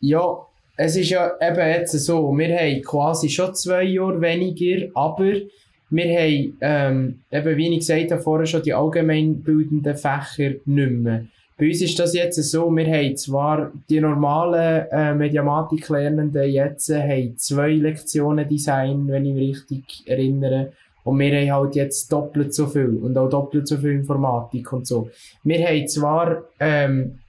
Ja, 0.00 0.46
es 0.76 0.96
ist 0.96 1.10
ja 1.10 1.32
eben 1.40 1.68
jetzt 1.68 1.92
so, 1.92 2.36
wir 2.36 2.58
haben 2.58 2.82
quasi 2.82 3.28
schon 3.28 3.54
zwei 3.54 3.84
Jahre 3.84 4.20
weniger, 4.20 4.88
aber 4.94 5.32
wir 5.90 6.18
haben, 6.18 6.56
ähm, 6.60 7.20
eben 7.30 7.56
wie 7.56 7.72
ich 7.74 7.78
gesagt 7.80 8.10
habe, 8.10 8.20
vorher 8.20 8.46
schon 8.46 8.62
die 8.62 8.74
allgemeinbildenden 8.74 9.96
Fächer 9.96 10.54
nicht 10.64 10.90
mehr. 10.90 11.26
Bei 11.56 11.68
uns 11.68 11.82
ist 11.82 11.98
das 12.00 12.14
jetzt 12.14 12.42
so, 12.42 12.68
wir 12.74 12.86
haben 12.86 13.16
zwar 13.16 13.70
die 13.88 14.00
normalen 14.00 14.86
äh, 14.90 15.14
Mediamatik-Lernenden 15.14 16.50
jetzt 16.50 16.90
äh, 16.90 17.00
haben 17.00 17.38
zwei 17.38 17.70
Lektionen 17.74 18.48
Design, 18.48 19.06
wenn 19.06 19.24
ich 19.24 19.34
mich 19.34 19.50
richtig 19.50 20.02
erinnere. 20.06 20.72
Und 21.04 21.20
wir 21.20 21.38
haben 21.38 21.52
halt 21.52 21.76
jetzt 21.76 22.10
doppelt 22.10 22.52
so 22.52 22.66
viel 22.66 22.98
und 23.02 23.16
auch 23.16 23.28
doppelt 23.28 23.68
so 23.68 23.76
viel 23.76 23.92
Informatik 23.92 24.72
und 24.72 24.86
so. 24.86 25.10
Wir 25.44 25.64
haben 25.64 25.86
zwar 25.86 26.42
ähm, 26.58 27.20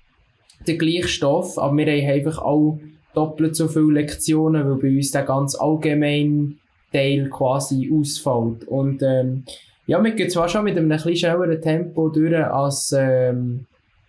den 0.66 0.78
gleichen 0.80 1.08
Stoff, 1.08 1.60
aber 1.60 1.78
wir 1.78 1.86
haben 1.86 2.10
einfach 2.10 2.40
auch 2.40 2.80
doppelt 3.16 3.56
so 3.56 3.68
viele 3.68 3.94
Lektionen, 3.94 4.70
weil 4.70 4.78
bei 4.78 4.96
uns 4.96 5.12
der 5.12 5.24
ganz 5.24 5.56
allgemein 5.56 6.60
Teil 6.92 7.30
quasi 7.30 7.92
ausfällt. 7.94 8.68
Und 8.68 9.02
ähm, 9.02 9.44
ja, 9.88 10.04
wir 10.04 10.12
gehen 10.12 10.30
zwar 10.30 10.50
schon 10.50 10.64
mit 10.64 10.78
einem 10.78 10.92
etwas 10.92 11.18
schnelleren 11.18 11.62
Tempo 11.62 12.10
durch 12.10 12.36
als 12.36 12.94
ähm, 12.98 13.66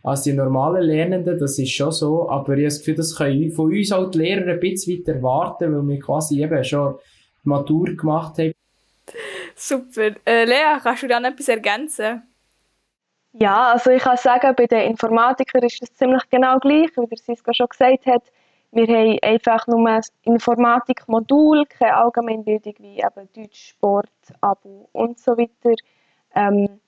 als 0.06 0.22
die 0.22 0.32
normalen 0.32 0.84
Lernenden, 0.84 1.36
das 1.36 1.58
ist 1.58 1.72
schon 1.72 1.90
so, 1.90 2.30
aber 2.30 2.52
ich 2.52 2.58
habe 2.58 2.64
das 2.66 2.78
Gefühl, 2.78 2.94
das 2.94 3.16
können 3.16 3.50
von 3.50 3.72
uns 3.72 3.90
auch 3.90 4.08
die 4.08 4.18
Lehrer 4.18 4.52
ein 4.52 4.60
bisschen 4.60 5.00
weiter 5.00 5.14
erwarten, 5.14 5.74
weil 5.74 5.88
wir 5.88 6.00
quasi 6.00 6.40
eben 6.40 6.62
schon 6.62 6.94
Matur 7.42 7.86
gemacht 7.96 8.38
haben. 8.38 8.52
Super. 9.56 10.14
Äh, 10.24 10.44
Lea, 10.44 10.78
kannst 10.80 11.02
du 11.02 11.08
da 11.08 11.18
noch 11.18 11.30
etwas 11.30 11.48
ergänzen? 11.48 12.22
Ja, 13.32 13.72
also 13.72 13.90
ich 13.90 14.02
kann 14.02 14.16
sagen, 14.16 14.54
bei 14.56 14.66
den 14.66 14.90
Informatikern 14.90 15.64
ist 15.64 15.82
das 15.82 15.92
ziemlich 15.94 16.22
genau 16.30 16.60
gleich, 16.60 16.90
wie 16.96 17.06
der 17.06 17.18
Sisko 17.18 17.52
schon 17.52 17.66
gesagt 17.66 18.06
hat. 18.06 18.22
Wir 18.76 18.88
haben 18.88 19.18
einfach 19.22 19.66
nur 19.68 19.88
ein 19.88 20.02
Informatikmodul, 20.24 21.64
keine 21.64 21.96
Allgemeinbildung 21.96 22.74
wie 22.80 22.98
eben 22.98 23.28
Deutsch, 23.34 23.70
Sport, 23.70 24.10
Abo 24.42 24.90
und 24.92 25.18
so 25.18 25.32
weiter. 25.38 25.74
Ähm, 26.34 26.78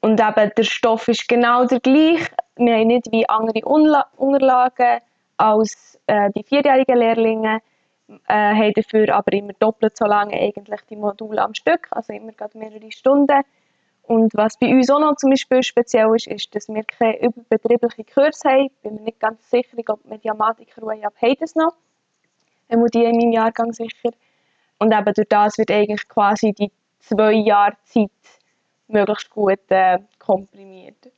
und 0.00 0.20
eben 0.20 0.50
der 0.56 0.64
Stoff 0.64 1.06
ist 1.06 1.28
genau 1.28 1.66
der 1.66 1.78
gleiche. 1.78 2.32
Wir 2.56 2.74
haben 2.74 2.88
nicht 2.88 3.12
wie 3.12 3.28
andere 3.28 3.64
Unterlagen 3.64 5.02
als 5.36 6.00
äh, 6.08 6.30
die 6.34 6.42
vierjährigen 6.42 6.98
Lehrlinge, 6.98 7.60
äh, 8.26 8.52
haben 8.52 8.72
dafür 8.72 9.14
aber 9.14 9.32
immer 9.32 9.52
doppelt 9.52 9.96
so 9.96 10.06
lange 10.06 10.34
eigentlich 10.34 10.80
die 10.90 10.96
Module 10.96 11.42
am 11.42 11.54
Stück, 11.54 11.86
also 11.92 12.12
immer 12.12 12.32
gerade 12.32 12.58
mehrere 12.58 12.90
Stunden. 12.90 13.42
Und 14.10 14.34
was 14.34 14.58
bei 14.58 14.66
uns 14.74 14.90
auch 14.90 14.98
noch 14.98 15.14
zum 15.14 15.30
Beispiel 15.30 15.62
speziell 15.62 16.12
ist, 16.16 16.26
ist, 16.26 16.52
dass 16.52 16.68
wir 16.68 16.82
keine 16.82 17.22
überbetriebliche 17.22 18.02
Kurs 18.02 18.42
haben. 18.44 18.66
Ich 18.66 18.72
bin 18.82 18.96
mir 18.96 19.02
nicht 19.02 19.20
ganz 19.20 19.48
sicher, 19.48 19.76
ob 19.86 20.04
Mediamatiker 20.04 20.82
und 20.82 21.00
EAP 21.00 21.22
haben 21.22 21.36
das 21.38 21.54
noch. 21.54 21.76
Haben 22.68 22.86
die 22.86 23.04
in 23.04 23.16
meinem 23.16 23.30
Jahrgang 23.30 23.72
sicher. 23.72 24.10
Und 24.78 24.92
eben 24.92 25.14
durch 25.14 25.28
das 25.28 25.58
wird 25.58 25.70
eigentlich 25.70 26.08
quasi 26.08 26.52
die 26.52 26.72
zwei 26.98 27.34
Jahre 27.34 27.76
Zeit 27.84 28.10
möglichst 28.88 29.30
gut 29.30 29.60
äh, 29.68 30.00
komprimiert. 30.18 31.12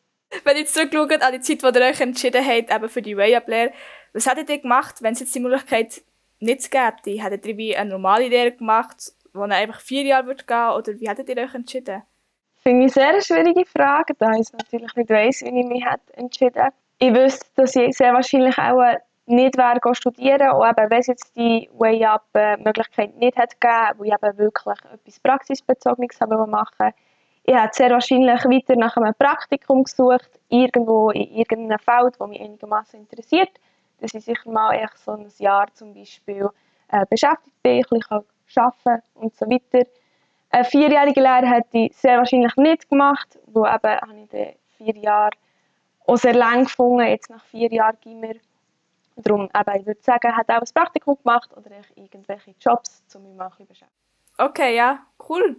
Wenn 0.44 0.58
ihr 0.58 0.66
zurückschaut 0.66 1.22
an 1.22 1.32
die 1.32 1.40
Zeit, 1.40 1.62
wo 1.62 1.68
ihr 1.68 1.86
euch 1.86 2.00
entschieden 2.02 2.46
habt, 2.46 2.70
eben 2.70 2.88
für 2.90 3.00
die 3.00 3.16
Way-Up-Lehre, 3.16 3.72
was 4.12 4.26
hättet 4.26 4.50
ihr 4.50 4.58
gemacht, 4.58 4.96
wenn 5.00 5.14
es 5.14 5.20
jetzt 5.20 5.34
die 5.34 5.40
Möglichkeit 5.40 6.02
nicht 6.40 6.70
gäbe? 6.70 7.22
Hättet 7.22 7.46
ihr 7.46 7.56
wie 7.56 7.74
eine 7.74 7.88
normale 7.88 8.28
Lehre 8.28 8.52
gemacht, 8.52 9.12
die 9.34 9.38
einfach 9.38 9.80
vier 9.80 10.02
Jahre 10.02 10.26
wird 10.26 10.46
gehen 10.46 10.72
oder 10.76 11.00
wie 11.00 11.08
hättet 11.08 11.30
ihr 11.30 11.38
euch 11.38 11.54
entschieden? 11.54 12.02
Finde 12.62 12.86
ich 12.86 12.92
sehr 12.92 13.08
eine 13.08 13.20
schwierige 13.20 13.64
Frage, 13.66 14.14
da 14.14 14.30
ich 14.32 14.52
natürlich 14.52 14.94
nicht 14.94 15.10
weiss, 15.10 15.42
wie 15.42 15.60
ich 15.60 15.66
mich 15.66 15.84
hätte 15.84 16.16
entschieden 16.16 16.68
Ich 16.98 17.12
wüsste, 17.12 17.46
dass 17.56 17.74
ich 17.74 17.96
sehr 17.96 18.12
wahrscheinlich 18.12 18.56
auch 18.56 18.98
nicht 19.26 19.56
wäre 19.56 19.94
studieren, 19.96 20.50
auch 20.50 20.64
eben, 20.64 20.90
wenn 20.90 21.00
es 21.00 21.08
jetzt 21.08 21.36
die 21.36 21.68
Way-Up-Möglichkeit 21.72 23.16
nicht 23.16 23.36
hätte 23.36 23.56
gegeben, 23.58 23.98
wo 23.98 24.04
ich 24.04 24.12
eben 24.12 24.38
wirklich 24.38 24.78
etwas 24.92 25.20
Praxisbezogenes 25.20 26.20
machen 26.20 26.50
wollte, 26.78 26.94
Ich 27.42 27.54
habe 27.54 27.70
sehr 27.72 27.90
wahrscheinlich 27.90 28.44
weiter 28.44 28.76
nach 28.76 28.96
einem 28.96 29.14
Praktikum 29.14 29.82
gesucht, 29.82 30.30
irgendwo 30.48 31.10
in 31.10 31.34
irgendeinem 31.34 31.80
Feld, 31.80 32.14
das 32.16 32.28
mich 32.28 32.40
einigermaßen 32.40 33.00
interessiert, 33.00 33.50
dass 34.00 34.14
ich 34.14 34.24
sicher 34.24 34.48
mal 34.48 34.72
echt 34.74 34.98
so 34.98 35.12
ein 35.12 35.26
Jahr 35.38 35.66
zum 35.74 35.94
Beispiel 35.94 36.48
äh, 36.92 37.04
beschäftigt 37.10 37.60
bin, 37.62 37.82
ein 37.82 38.00
bisschen 38.00 38.24
arbeiten 38.54 39.02
und 39.14 39.34
so 39.34 39.46
weiter. 39.46 39.88
Eine 40.52 40.64
vierjährige 40.66 41.20
Lehre 41.20 41.46
hätte 41.48 41.78
ich 41.78 41.96
sehr 41.96 42.18
wahrscheinlich 42.18 42.54
nicht 42.56 42.88
gemacht, 42.90 43.38
wo 43.46 43.64
eben 43.64 43.72
habe 43.72 44.20
ich 44.22 44.28
dann 44.28 44.52
vier 44.76 44.96
Jahre 44.98 45.30
auch 46.06 46.18
sehr 46.18 46.34
lang 46.34 46.64
gefunden, 46.64 47.06
jetzt 47.06 47.30
nach 47.30 47.42
vier 47.44 47.72
Jahren 47.72 47.96
Gimmer. 48.02 48.34
Darum, 49.16 49.44
eben, 49.44 49.80
ich 49.80 49.86
würde 49.86 50.02
sagen, 50.02 50.36
hat 50.36 50.50
auch 50.50 50.60
ein 50.60 50.68
Praktikum 50.74 51.16
gemacht 51.22 51.50
oder 51.56 51.70
irgendwelche 51.94 52.54
Jobs, 52.60 53.02
um 53.14 53.22
mich 53.22 53.34
mal 53.34 53.44
ein 53.44 53.50
bisschen 53.50 53.66
beschäftigen. 53.66 54.02
Okay, 54.36 54.76
ja, 54.76 55.00
cool. 55.28 55.56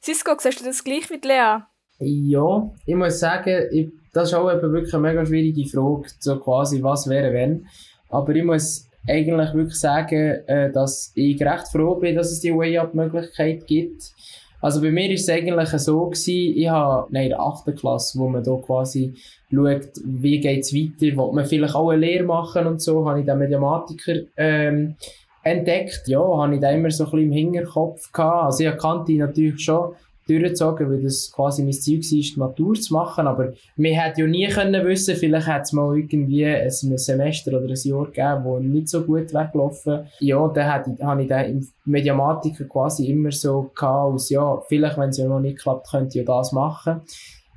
Cisco, 0.00 0.34
siehst 0.38 0.60
du 0.60 0.64
das 0.64 0.82
gleich 0.82 1.10
wie 1.10 1.16
Lea? 1.16 1.58
Ja, 1.98 2.70
ich 2.86 2.94
muss 2.94 3.20
sagen, 3.20 3.68
ich, 3.70 3.92
das 4.14 4.28
ist 4.28 4.34
auch 4.34 4.50
eben 4.50 4.72
wirklich 4.72 4.94
eine 4.94 5.02
mega 5.02 5.26
schwierige 5.26 5.68
Frage, 5.68 6.08
so 6.18 6.40
quasi, 6.40 6.82
was 6.82 7.06
wäre 7.06 7.34
wenn. 7.34 7.66
Aber 8.08 8.34
ich 8.34 8.44
muss 8.44 8.88
eigentlich 9.08 9.54
wirklich 9.54 9.78
sagen, 9.78 10.46
äh, 10.46 10.70
dass 10.70 11.12
ich 11.14 11.42
recht 11.42 11.68
froh 11.68 11.96
bin, 11.96 12.16
dass 12.16 12.30
es 12.30 12.40
die 12.40 12.54
Way-Up-Möglichkeit 12.54 13.66
gibt. 13.66 14.12
Also 14.60 14.80
bei 14.80 14.92
mir 14.92 15.10
ist 15.10 15.22
es 15.22 15.28
eigentlich 15.28 15.70
so 15.70 16.06
gewesen, 16.06 16.56
ich 16.56 16.68
habe, 16.68 17.08
in 17.08 17.30
der 17.30 17.40
8. 17.40 17.74
Klasse, 17.76 18.18
wo 18.18 18.28
man 18.28 18.44
da 18.44 18.54
quasi 18.64 19.14
schaut, 19.50 19.88
wie 20.04 20.38
geht's 20.38 20.72
weiter, 20.72 21.16
will 21.16 21.32
man 21.32 21.44
vielleicht 21.44 21.74
auch 21.74 21.90
eine 21.90 22.06
Lehre 22.06 22.24
machen 22.24 22.66
und 22.68 22.80
so, 22.80 23.08
habe 23.08 23.20
ich 23.20 23.26
den 23.26 23.38
Mediamatiker, 23.38 24.20
ähm, 24.36 24.94
entdeckt. 25.42 26.02
Ja, 26.06 26.20
habe 26.20 26.54
ich 26.54 26.60
da 26.60 26.70
immer 26.70 26.90
so 26.90 27.04
ein 27.04 27.10
bisschen 27.10 27.26
im 27.26 27.32
Hinterkopf 27.32 28.12
gehabt. 28.12 28.44
Also 28.44 28.64
ich 28.64 28.78
kannte 28.78 29.12
natürlich 29.14 29.60
schon 29.60 29.94
durchgezogen, 30.40 30.90
weil 30.90 31.02
das 31.02 31.30
quasi 31.32 31.62
mein 31.62 31.72
Ziel 31.72 31.98
war, 31.98 32.02
die 32.02 32.34
Matur 32.38 32.74
zu 32.74 32.94
machen. 32.94 33.26
Aber 33.26 33.52
wir 33.76 34.00
hätten 34.00 34.20
ja 34.20 34.26
nie 34.26 34.48
können 34.48 34.84
wissen, 34.86 35.16
vielleicht 35.16 35.46
hätte 35.46 35.62
es 35.62 35.72
mal 35.72 35.96
irgendwie 35.96 36.46
ein 36.46 36.70
Semester 36.70 37.52
oder 37.52 37.68
ein 37.68 37.74
Jahr 37.82 38.06
gegeben, 38.06 38.44
wo 38.44 38.58
nicht 38.58 38.88
so 38.88 39.02
gut 39.02 39.32
weggelaufen 39.32 40.06
Ja, 40.20 40.48
dann 40.48 40.72
hatte 40.72 40.94
ich, 40.96 41.04
habe 41.04 41.22
ich 41.22 41.28
dann 41.28 41.44
im 41.46 41.68
Mediamatiker 41.84 42.64
quasi 42.64 43.06
immer 43.06 43.32
so 43.32 43.70
gehabt, 43.74 44.30
ja, 44.30 44.60
vielleicht, 44.68 44.98
wenn 44.98 45.10
es 45.10 45.18
ja 45.18 45.26
noch 45.26 45.40
nicht 45.40 45.58
klappt, 45.58 45.90
könnte 45.90 46.08
ich 46.08 46.14
ja 46.14 46.24
das 46.24 46.52
machen. 46.52 47.02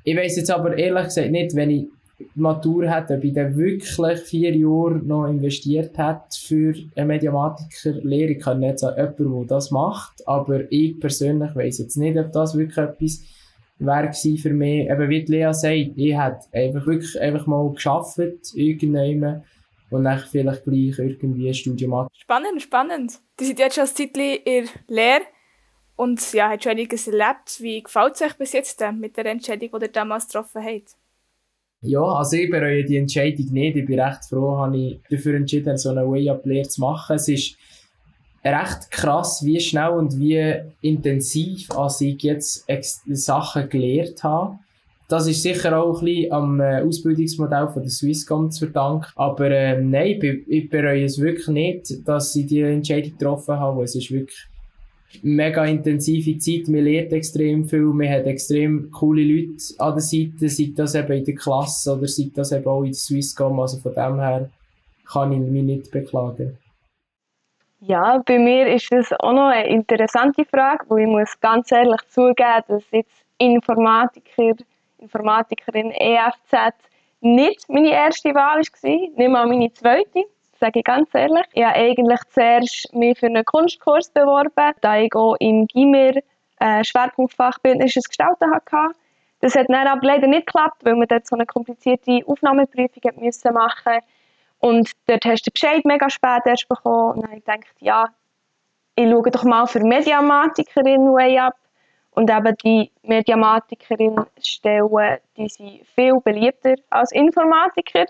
Ich 0.03 0.15
weiß 0.15 0.37
jetzt 0.37 0.51
aber 0.51 0.77
ehrlich 0.77 1.05
gesagt 1.05 1.31
nicht, 1.31 1.55
wenn 1.55 1.69
ich 1.71 1.87
Matur 2.35 2.89
hat, 2.89 3.11
ob 3.11 3.23
ich 3.23 3.33
dann 3.33 3.57
wirklich 3.57 4.19
vier 4.21 4.55
Jahre 4.55 5.01
noch 5.03 5.27
investiert 5.27 5.97
hat 5.97 6.33
für 6.33 6.73
eine 6.95 7.05
Mediamatiker-Lehre. 7.05 8.31
Ich 8.31 8.43
kann 8.43 8.59
nicht 8.59 8.79
sagen, 8.79 8.95
jemand, 9.19 9.49
der 9.49 9.57
das 9.57 9.71
macht, 9.71 10.25
aber 10.27 10.71
ich 10.71 10.99
persönlich 10.99 11.55
weiß 11.55 11.79
jetzt 11.79 11.97
nicht, 11.97 12.17
ob 12.17 12.31
das 12.31 12.57
wirklich 12.57 12.77
etwas 12.77 13.21
wäre 13.77 14.13
für 14.13 14.53
mich. 14.53 14.89
Eben 14.89 15.09
wie 15.09 15.25
Lea 15.25 15.51
sagt, 15.51 15.97
ich 15.97 16.17
hätte 16.17 16.47
einfach 16.53 16.87
wirklich 16.87 17.19
einfach 17.19 17.47
mal 17.47 17.69
geschafft, 17.71 18.17
irgendwann 18.53 19.43
und 19.89 20.03
dann 20.05 20.19
vielleicht 20.19 20.63
gleich 20.63 20.97
irgendwie 20.97 21.49
ein 21.49 21.53
Studium 21.53 21.91
machen. 21.91 22.09
Spannend, 22.13 22.61
spannend. 22.61 23.19
Die 23.39 23.45
sind 23.45 23.59
jetzt 23.59 23.75
schon 23.75 23.83
ein 23.83 23.87
Zeitchen 23.87 24.39
in 24.45 24.69
Lehre 24.87 25.21
und 25.97 26.33
ja, 26.33 26.49
hat 26.49 26.63
schon 26.63 26.71
einiges 26.71 27.07
erlebt. 27.07 27.59
Wie 27.59 27.83
gefällt 27.83 28.15
es 28.15 28.21
euch 28.21 28.33
bis 28.35 28.53
jetzt 28.53 28.81
mit 28.97 29.17
der 29.17 29.25
Entscheidung, 29.25 29.69
die 29.79 29.85
ihr 29.85 29.91
damals 29.91 30.27
getroffen 30.27 30.63
habt? 30.63 30.95
Ja, 31.81 32.01
also 32.01 32.35
ich 32.35 32.49
bereue 32.49 32.83
die 32.83 32.97
Entscheidung 32.97 33.47
nicht. 33.51 33.77
Ich 33.77 33.85
bin 33.85 33.99
recht 33.99 34.25
froh, 34.25 34.57
habe 34.57 34.77
ich 34.77 34.99
dafür 35.09 35.35
entschieden, 35.35 35.77
so 35.77 35.89
eine 35.89 36.09
Way-Up-Lehre 36.09 36.67
zu 36.67 36.81
machen. 36.81 37.15
Es 37.15 37.27
ist 37.27 37.57
recht 38.43 38.91
krass, 38.91 39.43
wie 39.43 39.59
schnell 39.59 39.89
und 39.89 40.17
wie 40.19 40.55
intensiv 40.81 41.71
als 41.71 42.01
ich 42.01 42.21
jetzt 42.23 42.65
Sachen 43.07 43.69
gelernt 43.69 44.23
habe. 44.23 44.59
Das 45.07 45.27
ist 45.27 45.43
sicher 45.43 45.79
auch 45.79 45.99
ein 45.99 46.05
bisschen 46.05 46.31
am 46.31 46.59
äh, 46.59 46.81
Ausbildungsmodell 46.81 47.67
von 47.67 47.83
der 47.83 47.91
Swisscom 47.91 48.49
zu 48.49 48.65
verdanken. 48.65 49.11
Aber 49.15 49.51
ähm, 49.51 49.91
nein, 49.91 50.19
ich 50.47 50.69
bereue 50.69 51.03
es 51.03 51.19
wirklich 51.19 51.47
nicht, 51.47 52.07
dass 52.07 52.35
ich 52.35 52.47
die 52.47 52.61
Entscheidung 52.61 53.11
getroffen 53.11 53.59
habe. 53.59 53.83
Es 53.83 53.95
ist 53.95 54.09
wirklich 54.09 54.47
mega 55.21 55.65
intensive 55.65 56.37
Zeit, 56.37 56.67
man 56.67 56.83
lernt 56.83 57.13
extrem 57.13 57.65
viel, 57.65 57.81
man 57.81 58.09
hat 58.09 58.25
extrem 58.25 58.91
coole 58.91 59.23
Leute 59.23 59.57
an 59.79 59.93
der 59.93 60.01
Seite, 60.01 60.49
sei 60.49 60.71
das 60.75 60.95
eben 60.95 61.13
in 61.13 61.25
der 61.25 61.35
Klasse 61.35 61.95
oder 61.95 62.07
sei 62.07 62.29
das 62.33 62.51
eben 62.51 62.67
auch 62.67 62.83
in 62.83 62.91
der 62.91 62.95
Swisscom, 62.95 63.59
also 63.59 63.77
von 63.79 63.93
dem 63.93 64.19
her 64.19 64.49
kann 65.05 65.31
ich 65.31 65.39
mich 65.39 65.63
nicht 65.63 65.91
beklagen. 65.91 66.57
Ja, 67.81 68.21
bei 68.25 68.39
mir 68.39 68.67
ist 68.73 68.91
das 68.91 69.11
auch 69.19 69.33
noch 69.33 69.49
eine 69.49 69.67
interessante 69.67 70.43
Frage, 70.45 70.85
wo 70.89 70.97
ich 70.97 71.07
muss 71.07 71.39
ganz 71.39 71.71
ehrlich 71.71 72.01
zugeben, 72.09 72.63
dass 72.67 72.83
jetzt 72.91 73.25
Informatiker, 73.37 74.55
Informatikerin 74.97 75.91
EFZ 75.91 76.73
nicht 77.21 77.69
meine 77.69 77.91
erste 77.91 78.33
Wahl 78.33 78.61
war, 78.61 78.89
nicht 78.91 79.17
mal 79.17 79.47
meine 79.47 79.71
zweite 79.73 80.23
sage 80.59 80.79
ich 80.79 80.85
ganz 80.85 81.09
ehrlich. 81.13 81.45
Ich 81.53 81.63
habe 81.63 81.75
eigentlich 81.75 82.19
zuerst 82.29 82.93
mich 82.93 83.19
für 83.19 83.27
einen 83.27 83.45
Kunstkurs 83.45 84.09
beworben, 84.09 84.73
da 84.81 84.97
ich 84.97 85.13
auch 85.15 85.35
im 85.39 85.67
Gimmer 85.67 86.13
äh, 86.59 86.83
Schwerpunktfach 86.83 87.59
Bildnerisches 87.59 88.07
Gestalten 88.07 88.53
hatte. 88.53 88.95
Das 89.41 89.55
hat 89.55 89.67
dann 89.69 89.87
aber 89.87 90.05
leider 90.05 90.27
nicht 90.27 90.47
geklappt, 90.47 90.83
weil 90.83 90.95
wir 90.95 91.07
dort 91.07 91.27
so 91.27 91.35
eine 91.35 91.45
komplizierte 91.45 92.21
Aufnahmeprüfung 92.25 93.03
müssen 93.17 93.53
machen 93.53 93.99
Und 94.59 94.91
dort 95.07 95.25
hast 95.25 95.45
du 95.45 95.49
den 95.49 95.53
Bescheid 95.53 95.85
mega 95.85 96.09
spät 96.09 96.41
erst 96.45 96.67
bekommen. 96.67 97.15
Und 97.15 97.21
dann 97.21 97.31
habe 97.31 97.39
ich 97.39 97.45
gedacht, 97.45 97.75
ja, 97.79 98.05
ich 98.95 99.09
schaue 99.09 99.29
doch 99.29 99.43
mal 99.43 99.67
für 99.67 99.81
Mediamatikerin 99.81 101.13
way 101.13 101.37
up. 101.37 101.55
Und 102.11 102.31
eben 102.31 102.55
die 102.63 102.89
Mediamatikerin-Stellen, 103.03 105.17
die 105.35 105.49
sind 105.49 105.85
viel 105.93 106.17
beliebter 106.23 106.75
als 106.89 107.11
Informatiker. 107.11 108.05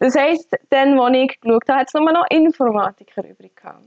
Das 0.00 0.16
heisst, 0.16 0.56
dann, 0.70 0.98
als 0.98 1.16
ich 1.16 1.40
geschaut 1.40 1.68
habe, 1.68 1.80
hat 1.80 1.88
es 1.88 1.94
nur 1.94 2.10
noch 2.10 2.24
Informatiker 2.30 3.22
übrig 3.22 3.54
gehabt. 3.54 3.84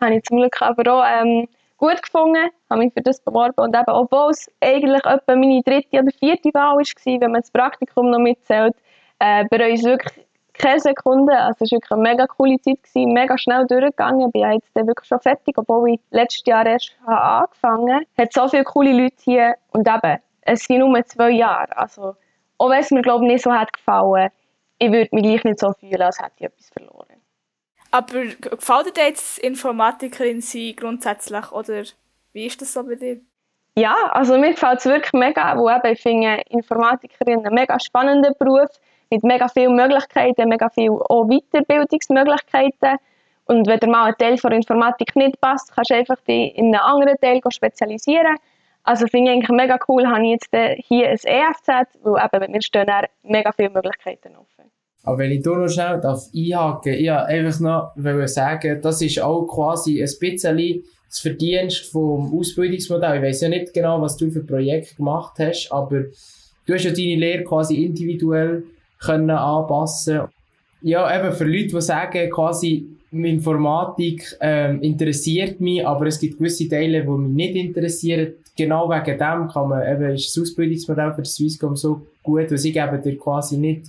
Habe 0.00 0.16
ich 0.16 0.24
zum 0.24 0.38
Glück 0.38 0.60
aber 0.60 0.92
auch 0.92 1.04
ähm, 1.06 1.48
gut 1.76 2.02
gefunden, 2.02 2.50
habe 2.68 2.80
mich 2.80 2.92
für 2.92 3.02
das 3.02 3.20
beworben 3.20 3.60
und 3.60 3.76
eben, 3.76 3.88
obwohl 3.88 4.30
es 4.30 4.50
eigentlich 4.60 5.04
etwa 5.04 5.36
meine 5.36 5.62
dritte 5.62 6.00
oder 6.00 6.10
vierte 6.18 6.52
Wahl 6.52 6.76
war, 6.76 7.20
wenn 7.20 7.30
man 7.30 7.40
das 7.40 7.50
Praktikum 7.52 8.10
noch 8.10 8.18
mitzählt, 8.18 8.74
äh, 9.20 9.44
ich 9.44 9.80
es 9.80 9.84
wirklich 9.84 10.26
keine 10.54 10.80
Sekunde. 10.80 11.32
Also 11.32 11.64
es 11.64 11.70
war 11.70 11.76
wirklich 11.76 11.92
eine 11.92 12.02
mega 12.02 12.26
coole 12.26 12.60
Zeit, 12.60 12.82
gewesen, 12.82 13.12
mega 13.12 13.38
schnell 13.38 13.66
durchgegangen. 13.68 14.32
Bin 14.32 14.50
jetzt 14.50 14.70
dann 14.74 14.88
wirklich 14.88 15.06
schon 15.06 15.20
fertig, 15.20 15.56
obwohl 15.58 15.90
ich 15.90 16.00
letztes 16.10 16.44
Jahr 16.46 16.66
erst 16.66 16.96
habe 17.06 17.46
angefangen 17.46 17.94
habe. 17.94 18.06
Es 18.16 18.24
hat 18.24 18.32
so 18.32 18.48
viele 18.48 18.64
coole 18.64 18.92
Leute 18.92 19.16
hier 19.22 19.54
und 19.70 19.86
eben, 19.86 20.18
es 20.42 20.64
sind 20.64 20.80
nur 20.80 21.04
zwei 21.04 21.30
Jahre. 21.30 21.76
Also, 21.76 22.16
auch 22.58 22.70
wenn 22.70 22.80
es 22.80 22.90
mir 22.90 23.02
glaube 23.02 23.24
ich 23.26 23.32
nicht 23.32 23.44
so 23.44 23.52
hat 23.52 23.72
gefallen 23.72 24.30
ich 24.78 24.92
würde 24.92 25.08
mich 25.12 25.22
gleich 25.22 25.44
nicht 25.44 25.58
so 25.58 25.72
fühlen, 25.72 26.02
als 26.02 26.18
hätte 26.18 26.32
ich 26.38 26.46
etwas 26.46 26.68
verloren. 26.70 27.22
Aber 27.90 28.24
gefällt 28.24 28.96
dir 28.96 29.04
jetzt 29.04 29.38
Informatikerin 29.38 30.40
sein 30.40 30.74
grundsätzlich 30.76 31.52
oder 31.52 31.84
wie 32.32 32.46
ist 32.46 32.60
das 32.60 32.72
so 32.72 32.84
bei 32.84 32.96
dir? 32.96 33.20
Ja, 33.78 33.94
also 34.12 34.38
mir 34.38 34.52
gefällt 34.52 34.78
es 34.78 34.86
wirklich 34.86 35.12
mega, 35.12 35.56
wo 35.56 35.68
eben, 35.70 35.92
ich 35.92 36.00
finde 36.00 36.42
Informatikerin 36.48 37.44
einen 37.44 37.54
mega 37.54 37.78
spannenden 37.78 38.34
Beruf 38.38 38.70
mit 39.10 39.22
mega 39.22 39.48
vielen 39.48 39.76
Möglichkeiten, 39.76 40.48
mega 40.48 40.68
vielen 40.70 40.98
auch 40.98 41.26
Weiterbildungsmöglichkeiten. 41.26 42.98
Und 43.44 43.66
wenn 43.66 43.78
dir 43.78 43.86
mal 43.86 44.06
ein 44.06 44.18
Teil 44.18 44.38
von 44.38 44.52
Informatik 44.52 45.14
nicht 45.14 45.40
passt, 45.40 45.74
kannst 45.74 45.90
du 45.90 45.94
einfach 45.94 46.20
dich 46.22 46.56
in 46.56 46.66
einen 46.66 46.76
anderen 46.76 47.18
Teil 47.20 47.40
spezialisieren. 47.48 48.36
Also 48.86 49.08
finde 49.08 49.32
ich 49.32 49.36
eigentlich 49.36 49.50
mega 49.50 49.78
cool, 49.88 50.06
habe 50.06 50.24
ich 50.24 50.30
jetzt 50.30 50.86
hier 50.86 51.08
ein 51.08 51.16
EFZ, 51.16 51.68
weil 52.02 52.24
eben, 52.24 52.52
wir 52.54 52.62
stehen 52.62 52.86
mega 53.24 53.50
viele 53.50 53.70
Möglichkeiten 53.70 54.36
offen. 54.36 54.70
Aber 55.02 55.18
wenn 55.18 55.32
ich 55.32 55.42
da 55.42 55.50
noch 55.50 55.68
schnell 55.68 56.00
darf 56.00 56.28
einhaken, 56.32 56.92
ich 56.94 57.10
wollte 57.10 57.26
einfach 57.26 57.60
noch 57.60 58.26
sagen, 58.26 58.80
das 58.80 59.02
ist 59.02 59.20
auch 59.20 59.46
quasi 59.46 60.00
ein 60.00 60.10
bisschen 60.20 60.84
das 61.08 61.18
Verdienst 61.18 61.90
vom 61.90 62.32
Ausbildungsmodell. 62.38 63.16
Ich 63.16 63.22
weiß 63.22 63.40
ja 63.42 63.48
nicht 63.48 63.74
genau, 63.74 64.00
was 64.00 64.16
du 64.16 64.30
für 64.30 64.44
Projekt 64.44 64.96
gemacht 64.96 65.34
hast, 65.40 65.70
aber 65.72 66.04
du 66.66 66.74
hast 66.74 66.84
ja 66.84 66.92
deine 66.92 67.16
Lehre 67.16 67.42
quasi 67.42 67.84
individuell 67.84 68.64
können 69.00 69.30
anpassen. 69.30 70.22
Ja, 70.82 71.18
eben 71.18 71.34
für 71.34 71.44
Leute, 71.44 71.68
die 71.68 71.80
sagen, 71.80 72.30
quasi 72.30 72.86
Informatik 73.10 74.36
ähm, 74.40 74.80
interessiert 74.82 75.60
mich, 75.60 75.86
aber 75.86 76.06
es 76.06 76.20
gibt 76.20 76.38
gewisse 76.38 76.68
Teile, 76.68 77.02
die 77.02 77.08
mich 77.08 77.32
nicht 77.32 77.56
interessieren. 77.56 78.34
Genau 78.56 78.88
wegen 78.88 79.18
dem 79.18 79.48
kann 79.48 79.68
man 79.68 79.86
eben, 79.86 80.14
ist 80.14 80.34
das 80.34 80.42
Ausbildungsmodell 80.42 81.12
für 81.12 81.22
das 81.22 81.34
Swisscom 81.34 81.76
so 81.76 82.06
gut, 82.22 82.50
weil 82.50 82.58
sie 82.58 82.72
geben 82.72 83.02
dir 83.02 83.18
quasi 83.18 83.58
nicht 83.58 83.86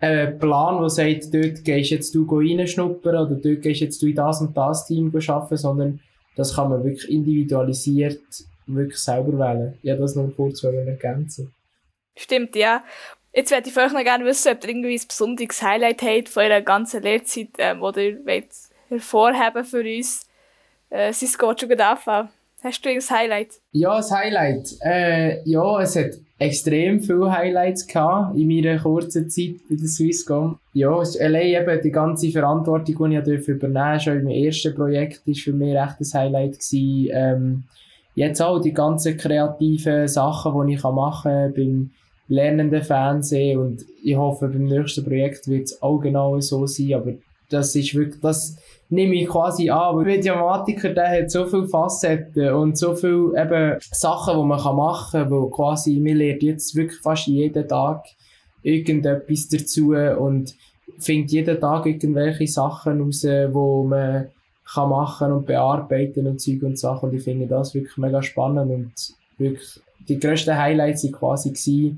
einen 0.00 0.38
Plan, 0.38 0.80
der 0.80 0.90
sagt, 0.90 1.32
dort 1.32 1.64
gehst 1.64 1.90
jetzt 1.90 2.14
du 2.14 2.26
reinschnuppern 2.28 3.26
oder 3.26 3.34
dort 3.34 3.62
gehst 3.62 3.80
jetzt 3.80 4.02
du 4.02 4.06
in 4.06 4.14
das 4.14 4.40
und 4.40 4.56
das 4.56 4.86
Team 4.86 5.12
arbeiten, 5.14 5.56
sondern 5.56 6.00
das 6.36 6.54
kann 6.54 6.70
man 6.70 6.84
wirklich 6.84 7.10
individualisiert 7.10 8.20
wirklich 8.68 8.98
selber 8.98 9.38
wählen. 9.38 9.78
Ja, 9.82 9.96
das 9.96 10.14
noch 10.14 10.30
kurz 10.36 10.62
ergänzen. 10.62 11.52
Stimmt, 12.16 12.54
ja. 12.54 12.84
Jetzt 13.32 13.50
würde 13.50 13.68
ich 13.68 13.76
euch 13.76 13.92
noch 13.92 14.02
gerne 14.02 14.24
wissen, 14.24 14.52
ob 14.52 14.62
ihr 14.64 14.70
irgendwie 14.70 14.94
ein 14.94 15.06
besonderes 15.06 15.62
Highlight 15.62 16.02
habt 16.02 16.28
von 16.28 16.42
eurer 16.44 16.60
ganzen 16.60 17.02
Lehrzeit, 17.02 17.48
ähm, 17.58 17.82
oder 17.82 18.02
ihr 18.02 18.24
wollt 18.24 18.48
hervorheben 18.88 19.64
für 19.64 19.80
uns. 19.80 20.26
Äh, 20.90 21.12
Cisco, 21.12 21.54
schon 21.58 21.68
gut 21.68 21.80
anfangen. 21.80 22.30
Hast 22.62 22.84
du 22.84 22.88
ein 22.88 23.00
Highlight? 23.00 23.60
Ja, 23.72 23.96
ein 23.96 24.10
Highlight. 24.10 24.76
Äh, 24.80 25.48
ja, 25.48 25.80
es 25.80 25.94
hat 25.94 26.18
extrem 26.38 27.00
viele 27.00 27.30
Highlights 27.30 27.86
gehabt 27.86 28.36
in 28.36 28.48
meiner 28.48 28.78
kurzen 28.78 29.30
Zeit 29.30 29.56
bei 29.68 29.76
der 29.76 29.86
Swisscom. 29.86 30.58
Ja, 30.72 30.90
allein 30.90 31.46
eben 31.46 31.80
die 31.82 31.90
ganze 31.90 32.30
Verantwortung, 32.30 32.84
die 32.84 32.92
ich 32.92 32.98
übernehmen 32.98 33.24
durfte, 33.24 34.00
schon 34.00 34.18
in 34.18 34.24
meinem 34.24 34.44
ersten 34.44 34.74
Projekt, 34.74 35.26
war 35.26 35.34
für 35.34 35.52
mich 35.52 35.74
echt 35.74 36.00
ein 36.00 36.20
Highlight 36.20 36.58
gewesen. 36.58 37.08
Ähm, 37.12 37.64
jetzt 38.14 38.42
auch 38.42 38.60
die 38.60 38.72
ganzen 38.72 39.16
kreativen 39.16 40.08
Sachen, 40.08 40.66
die 40.66 40.74
ich 40.74 40.82
machen 40.82 41.52
kann 41.52 41.54
beim 41.54 41.90
lernenden 42.28 42.82
Fernsehen 42.82 43.58
und 43.58 43.84
ich 44.02 44.16
hoffe, 44.16 44.48
beim 44.48 44.64
nächsten 44.64 45.04
Projekt 45.04 45.48
wird 45.48 45.64
es 45.64 45.82
auch 45.82 45.98
genau 45.98 46.38
so 46.40 46.66
sein, 46.66 46.94
aber 46.94 47.12
das 47.48 47.74
ist 47.74 47.94
wirklich, 47.94 48.20
das 48.20 48.56
nehme 48.90 49.14
ich 49.14 49.28
quasi 49.28 49.70
an, 49.70 49.96
weil 49.96 50.04
Mediamatiker, 50.04 50.90
der 50.90 51.22
hat 51.22 51.30
so 51.30 51.46
viele 51.46 51.68
Facetten 51.68 52.52
und 52.52 52.78
so 52.78 52.94
viele 52.94 53.32
eben 53.40 53.78
Sachen, 53.90 54.38
die 54.38 54.46
man 54.46 54.76
machen 54.76 55.20
kann, 55.20 55.30
wo 55.30 55.48
quasi, 55.48 55.98
man 56.00 56.16
lernt 56.16 56.42
jetzt 56.42 56.74
wirklich 56.74 57.00
fast 57.00 57.26
jeden 57.26 57.68
Tag 57.68 58.04
irgendetwas 58.62 59.48
dazu 59.48 59.94
und 59.94 60.54
findet 60.98 61.30
jeden 61.32 61.60
Tag 61.60 61.86
irgendwelche 61.86 62.46
Sachen 62.46 63.00
raus, 63.00 63.24
wo 63.52 63.84
man 63.84 64.28
kann 64.72 64.90
machen 64.90 65.32
und 65.32 65.46
bearbeiten 65.46 66.26
und 66.26 66.40
Zeug 66.40 66.62
und 66.62 66.78
Sachen. 66.78 67.08
Und 67.08 67.16
ich 67.16 67.22
finde 67.22 67.46
das 67.46 67.74
wirklich 67.74 67.96
mega 67.96 68.22
spannend 68.22 68.70
und 68.70 68.92
wirklich 69.38 69.80
die 70.08 70.18
grössten 70.18 70.56
Highlights 70.56 71.04
waren 71.04 71.12
quasi 71.12 71.96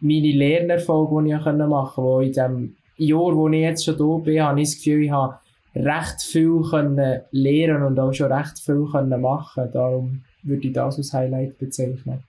meine 0.00 0.32
Lernerfolge, 0.32 1.24
die 1.24 1.32
ich 1.32 1.44
machen 1.44 1.56
konnte, 1.56 2.02
wo 2.02 2.20
in 2.20 2.32
dem 2.32 2.76
Jahr, 2.96 3.36
wo 3.36 3.48
ich 3.48 3.60
jetzt 3.60 3.84
schon 3.84 3.98
da 3.98 4.24
bin, 4.24 4.42
habe 4.42 4.60
ich 4.60 4.70
das 4.70 4.76
Gefühl, 4.76 5.04
ich 5.04 5.10
habe 5.10 5.38
recht 5.74 6.22
viel 6.22 6.62
können 6.70 7.22
lernen 7.30 7.82
und 7.82 7.98
auch 7.98 8.12
schon 8.12 8.32
recht 8.32 8.58
viel 8.58 8.86
können 8.90 9.20
machen. 9.20 9.70
Darum 9.72 10.24
würde 10.42 10.66
ich 10.66 10.72
das 10.72 10.96
als 10.96 11.12
Highlight 11.12 11.58
bezeichnen. 11.58 12.24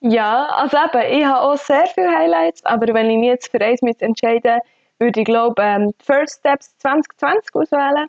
Ja, 0.00 0.46
also 0.52 0.76
eben, 0.76 1.18
ich 1.18 1.24
habe 1.24 1.40
auch 1.40 1.56
sehr 1.56 1.86
viele 1.86 2.10
Highlights, 2.10 2.64
aber 2.64 2.94
wenn 2.94 3.10
ich 3.10 3.18
mich 3.18 3.28
jetzt 3.28 3.50
für 3.50 3.60
eins 3.60 3.82
entscheiden 3.82 4.60
würde 4.98 5.20
ich 5.20 5.26
glaube 5.26 5.62
ähm, 5.62 5.92
First 6.00 6.40
Steps 6.40 6.76
2020 6.78 7.54
auswählen. 7.54 8.08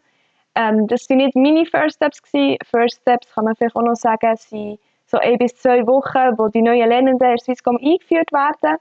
Ähm, 0.56 0.88
das 0.88 1.10
waren 1.10 1.18
nicht 1.18 1.36
meine 1.36 1.66
First 1.66 1.96
Steps. 1.96 2.22
Gewesen. 2.22 2.58
First 2.66 3.02
Steps 3.02 3.28
kann 3.34 3.46
man 3.46 3.56
vielleicht 3.56 3.76
auch 3.76 3.84
noch 3.84 3.96
sagen, 3.96 4.36
sind 4.36 4.80
so 5.06 5.18
ein 5.18 5.38
bis 5.38 5.56
zwei 5.56 5.86
Wochen, 5.88 6.38
wo 6.38 6.48
die 6.48 6.62
neuen 6.62 6.90
Lernenden 6.90 7.32
in 7.32 7.38
Swisscom 7.38 7.78
eingeführt 7.78 8.32
werden. 8.32 8.78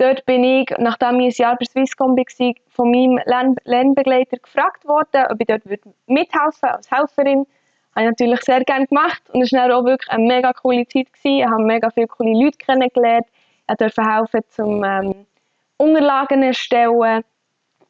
Dort 0.00 0.24
bin 0.24 0.42
ich, 0.42 0.66
nachdem 0.78 1.20
ich 1.20 1.38
ein 1.38 1.42
Jahr 1.42 1.56
bei 1.58 1.66
Swisscom 1.66 2.16
war, 2.16 2.54
von 2.70 2.90
meinem 2.90 3.20
Lern 3.26 3.54
Lernbegleiter 3.64 4.38
gefragt 4.38 4.88
worden, 4.88 5.26
ob 5.28 5.38
ich 5.38 5.46
dort 5.46 5.66
mithelfen 6.06 6.62
würde, 6.62 6.74
als 6.74 6.90
Helferin. 6.90 7.44
Das 7.44 7.96
habe 7.96 8.04
ich 8.04 8.10
natürlich 8.10 8.40
sehr 8.40 8.64
gerne 8.64 8.86
gemacht 8.86 9.22
und 9.28 9.42
es 9.42 9.52
war 9.52 9.76
auch 9.76 9.84
wirklich 9.84 10.10
eine 10.10 10.26
mega 10.26 10.54
coole 10.54 10.86
Zeit. 10.86 11.12
Gewesen. 11.12 11.40
Ich 11.40 11.44
habe 11.44 11.62
mega 11.64 11.90
viele 11.90 12.06
coole 12.06 12.32
Leute 12.32 12.56
kennengelernt. 12.56 13.26
Ich 13.70 13.76
durfte 13.76 14.02
helfen, 14.02 14.40
zum 14.48 14.82
ähm, 14.84 15.26
Unterlagen 15.76 16.44
erstellen 16.44 17.22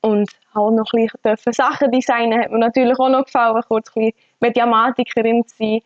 und 0.00 0.30
auch 0.52 0.72
noch 0.72 0.92
ein 0.92 1.08
bisschen 1.22 1.52
Sachen 1.52 1.92
designen. 1.92 2.40
Hat 2.40 2.50
mir 2.50 2.58
natürlich 2.58 2.98
auch 2.98 3.08
noch 3.08 3.24
gefallen, 3.24 3.62
kurz 3.68 3.88
ein 3.94 4.06
bisschen 4.06 4.14
Mediamatikerin 4.40 5.46
zu 5.46 5.56
sein. 5.58 5.80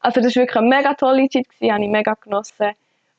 Also 0.00 0.20
das 0.20 0.36
war 0.36 0.42
wirklich 0.42 0.58
eine 0.58 0.68
mega 0.68 0.92
tolle 0.92 1.26
Zeit, 1.30 1.48
gewesen, 1.48 1.72
habe 1.72 1.84
ich 1.84 1.90
mega 1.90 2.14
genossen. 2.20 2.72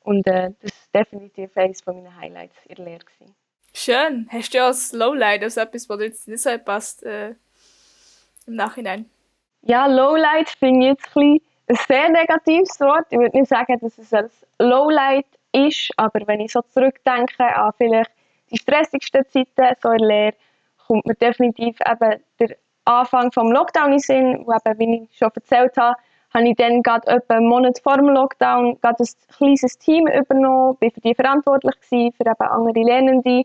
Und 0.03 0.25
äh, 0.27 0.51
das 0.62 0.72
ist 0.72 0.96
definitiv 0.96 1.55
eines 1.55 1.86
meiner 1.86 2.15
Highlights 2.17 2.55
in 2.65 2.75
der 2.75 2.86
Lehre. 2.86 3.00
Gewesen. 3.00 3.36
Schön. 3.74 4.27
Hast 4.31 4.53
du 4.53 4.58
ja 4.58 4.67
als 4.67 4.91
Lowlight, 4.91 5.43
also 5.43 5.62
etwas, 5.62 5.87
was 5.87 5.98
dir 5.98 6.05
jetzt 6.05 6.27
nicht 6.27 6.42
so 6.42 6.57
passt 6.57 7.03
äh, 7.03 7.29
im 8.48 8.55
Nachhinein? 8.55 9.09
Ja, 9.61 9.85
Lowlight 9.85 10.50
finde 10.50 10.87
ich 10.87 10.98
jetzt 10.98 11.16
ein, 11.16 11.40
ein 11.68 11.75
sehr 11.87 12.09
negatives 12.09 12.79
Wort. 12.79 13.05
Ich 13.09 13.20
würde 13.20 13.37
nicht 13.37 13.50
sagen, 13.50 13.79
dass 13.79 13.98
es 13.98 14.14
ein 14.14 14.29
Lowlight 14.59 15.27
ist, 15.53 15.92
aber 15.98 16.25
wenn 16.27 16.42
ich 16.42 16.51
so 16.51 16.61
zurückdenke 16.61 17.44
an 17.55 17.72
vielleicht 17.77 18.11
die 18.50 18.57
stressigsten 18.57 19.25
Zeiten 19.27 19.75
so 19.81 19.92
in 19.92 19.98
der 20.00 20.07
Lehre, 20.07 20.35
kommt 20.87 21.05
mir 21.05 21.16
definitiv 21.16 21.77
eben 21.90 22.22
der 22.40 22.57
Anfang 22.85 23.29
des 23.29 23.35
Lockdown 23.35 23.94
in 23.94 24.00
Sinn, 24.00 24.44
wo 24.46 24.53
eben, 24.53 24.79
wie 24.79 25.03
ich 25.03 25.18
schon 25.18 25.31
erzählt 25.33 25.77
habe, 25.77 25.98
habe 26.33 26.48
ich 26.48 26.55
dann 26.55 26.81
gerade 26.81 27.07
etwa 27.07 27.35
einen 27.35 27.48
Monat 27.48 27.79
vor 27.83 27.98
dem 27.98 28.09
Lockdown 28.09 28.79
gerade 28.81 29.03
ein 29.03 29.35
kleines 29.35 29.77
Team 29.77 30.07
übernommen, 30.07 30.77
bin 30.77 30.91
für 30.91 31.01
die 31.01 31.13
verantwortlich 31.13 31.75
gewesen, 31.81 32.13
für 32.13 32.29
eben 32.29 32.50
andere 32.50 32.83
Lernende. 32.85 33.44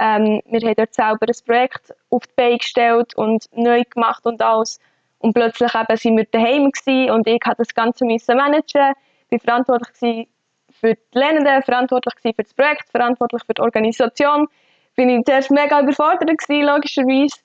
Ähm, 0.00 0.42
wir 0.46 0.60
haben 0.60 0.74
dort 0.76 0.94
selber 0.94 1.26
ein 1.28 1.46
Projekt 1.46 1.94
auf 2.10 2.26
die 2.26 2.32
Beine 2.36 2.58
gestellt 2.58 3.14
und 3.16 3.46
neu 3.54 3.84
gemacht 3.84 4.26
und 4.26 4.42
alles. 4.42 4.80
Und 5.18 5.32
plötzlich 5.32 5.72
eben 5.74 5.96
sind 5.96 6.16
wir 6.16 6.24
daheim 6.24 6.70
gewesen 6.70 7.10
und 7.10 7.26
ich 7.26 7.40
musste 7.44 7.54
das 7.58 7.74
Ganze 7.74 8.04
müssen 8.04 8.36
managen. 8.36 8.92
Ich 9.30 9.38
war 9.46 9.62
verantwortlich 9.62 10.28
für 10.72 10.94
die 10.94 11.18
Lernenden, 11.18 11.62
verantwortlich 11.62 12.14
für 12.20 12.42
das 12.42 12.52
Projekt, 12.52 12.90
verantwortlich 12.90 13.42
für 13.46 13.54
die 13.54 13.62
Organisation. 13.62 14.48
Bin 14.96 15.08
ich 15.08 15.24
zuerst 15.24 15.50
mega 15.50 15.80
überfordert 15.80 16.36
gewesen, 16.36 16.66
logischerweise. 16.66 17.36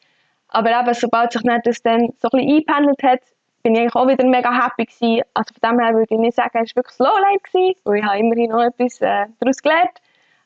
Aber 0.50 0.72
eben, 0.72 0.94
sobald 0.96 1.32
sich 1.32 1.44
das 1.64 1.82
dann 1.84 2.10
so 2.20 2.30
ein 2.32 2.40
bisschen 2.40 2.50
eingependelt 2.50 3.04
hat, 3.04 3.22
bin 3.64 3.76
ich 3.76 3.82
eigentlich 3.82 3.96
auch 3.96 4.08
wieder 4.08 4.26
mega 4.26 4.52
happy 4.52 4.86
gewesen. 4.86 5.24
Also 5.34 5.54
von 5.54 5.70
dem 5.70 5.80
her 5.80 5.94
würde 5.94 6.14
ich 6.14 6.20
nicht 6.20 6.36
sagen, 6.36 6.60
es 6.64 6.76
war 6.76 6.84
wirklich 6.84 6.96
Slowlight 6.96 7.44
gewesen, 7.44 7.80
weil 7.84 8.00
ich 8.00 8.06
habe 8.06 8.20
immerhin 8.20 8.52
noch 8.52 8.64
etwas 8.64 9.02
äh, 9.02 9.26
daraus 9.40 9.58
gelernt. 9.62 10.02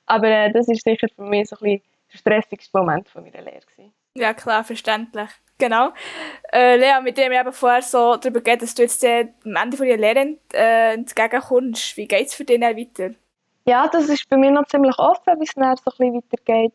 Aber 0.06 0.28
äh, 0.28 0.52
das 0.52 0.67
ist 0.67 0.84
sicher 0.84 1.08
für 1.15 1.23
mich 1.23 1.49
so 1.49 1.56
ein 1.58 1.60
bisschen 1.60 1.82
der 2.12 2.17
stressigste 2.17 2.78
Moment 2.78 3.10
von 3.10 3.23
meiner 3.23 3.41
Lehre 3.41 3.62
gewesen. 3.62 3.93
Ja 4.15 4.34
klar, 4.34 4.63
verständlich. 4.63 5.30
Genau. 5.58 5.91
Äh, 6.52 6.78
Lea, 6.78 7.02
mit 7.02 7.17
dem 7.17 7.32
ich 7.32 7.39
eben 7.39 7.54
vorher 7.54 7.82
so 7.82 8.15
darüber 8.17 8.41
geht, 8.41 8.62
dass 8.62 8.76
du 8.76 8.82
jetzt 8.82 9.04
äh, 9.04 9.28
am 9.45 9.56
Ende 9.56 9.78
von 9.78 9.88
deiner 9.88 10.02
Lehre 10.02 10.38
äh, 10.54 10.93
entgegenkommst. 10.93 11.95
Wie 11.97 12.08
geht 12.08 12.28
es 12.28 12.34
für 12.34 12.43
dich 12.43 12.60
weiter? 12.60 13.15
Ja, 13.65 13.88
das 13.88 14.10
ist 14.10 14.28
bei 14.30 14.38
mir 14.38 14.52
noch 14.52 14.65
ziemlich 14.65 14.97
offen, 14.99 15.39
wie 15.39 15.45
es 15.45 15.54
dann 15.54 15.76
so 15.78 15.84
ein 15.86 15.97
bisschen 15.97 16.15
weitergeht. 16.15 16.73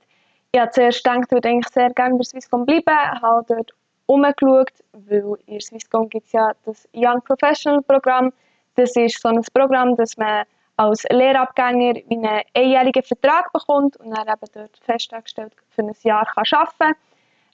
Ich 0.53 0.61
habe 0.61 0.71
zuerst 0.71 1.05
gedacht, 1.05 1.25
ich 1.27 1.31
würde 1.33 1.49
eigentlich 1.49 1.69
sehr 1.69 1.91
gerne 1.91 2.17
bei 2.17 2.25
Swisscom 2.25 2.65
bleiben, 2.65 3.21
habe 3.21 3.45
dort 3.47 3.73
umgeschaut, 4.09 4.73
weil 4.93 5.37
in 5.47 5.61
Swisscom 5.61 6.09
gibt 6.09 6.27
es 6.27 6.33
ja 6.33 6.53
das 6.65 6.89
Young 6.95 7.21
Professional 7.23 7.83
Programm. 7.83 8.33
Das 8.75 8.97
ist 8.97 9.21
so 9.21 9.29
ein 9.29 9.41
Programm, 9.53 9.97
das 9.97 10.17
man 10.17 10.45
als 10.77 11.05
Lehrabgänger 11.11 12.01
einen 12.11 12.43
einjährigen 12.55 13.03
Vertrag 13.03 13.53
bekommt 13.53 13.97
und 13.99 14.11
dann 14.11 14.27
eben 14.27 14.47
dort 14.55 14.77
fest 14.79 15.13
angestellt 15.13 15.53
für 15.71 15.83
ein 15.83 15.93
Jahr 16.03 16.25
kann 16.25 16.45
arbeiten 16.53 16.79
kann. 16.79 16.95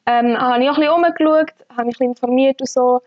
Ähm, 0.07 0.38
habe 0.38 0.62
ich 0.62 0.71
auch 0.71 0.77
ein 0.77 1.03
bisschen 1.12 1.29
umgeschaut, 1.29 1.55
habe 1.71 1.87
mich 1.87 2.01
ein 2.01 2.11
bisschen 2.11 2.11
informiert 2.11 2.61
und 2.61 2.69
so. 2.69 3.01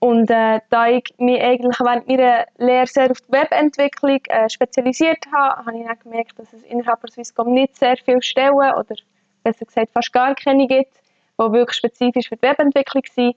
Und 0.00 0.30
äh, 0.30 0.60
da 0.70 0.88
ich 0.88 1.14
mich 1.18 1.40
eigentlich 1.40 1.78
während 1.80 2.08
meiner 2.08 2.46
Lehre 2.58 2.86
sehr 2.86 3.10
auf 3.10 3.20
die 3.20 3.32
Webentwicklung 3.32 4.20
äh, 4.28 4.48
spezialisiert 4.48 5.24
habe, 5.32 5.64
habe 5.64 5.78
ich 5.78 5.86
dann 5.86 5.98
gemerkt, 6.00 6.38
dass 6.38 6.52
es 6.52 6.62
innerhalb 6.64 7.00
der 7.02 7.10
Swisscom 7.10 7.52
nicht 7.52 7.76
sehr 7.76 7.96
viele 7.98 8.22
Stellen 8.22 8.54
oder 8.54 8.96
besser 9.44 9.64
gesagt 9.64 9.92
fast 9.92 10.12
gar 10.12 10.34
keine 10.34 10.66
gibt 10.66 11.03
die 11.40 11.52
wirklich 11.52 11.76
spezifisch 11.76 12.28
für 12.28 12.36
die 12.36 12.42
Webentwicklung 12.42 13.02
sind. 13.12 13.36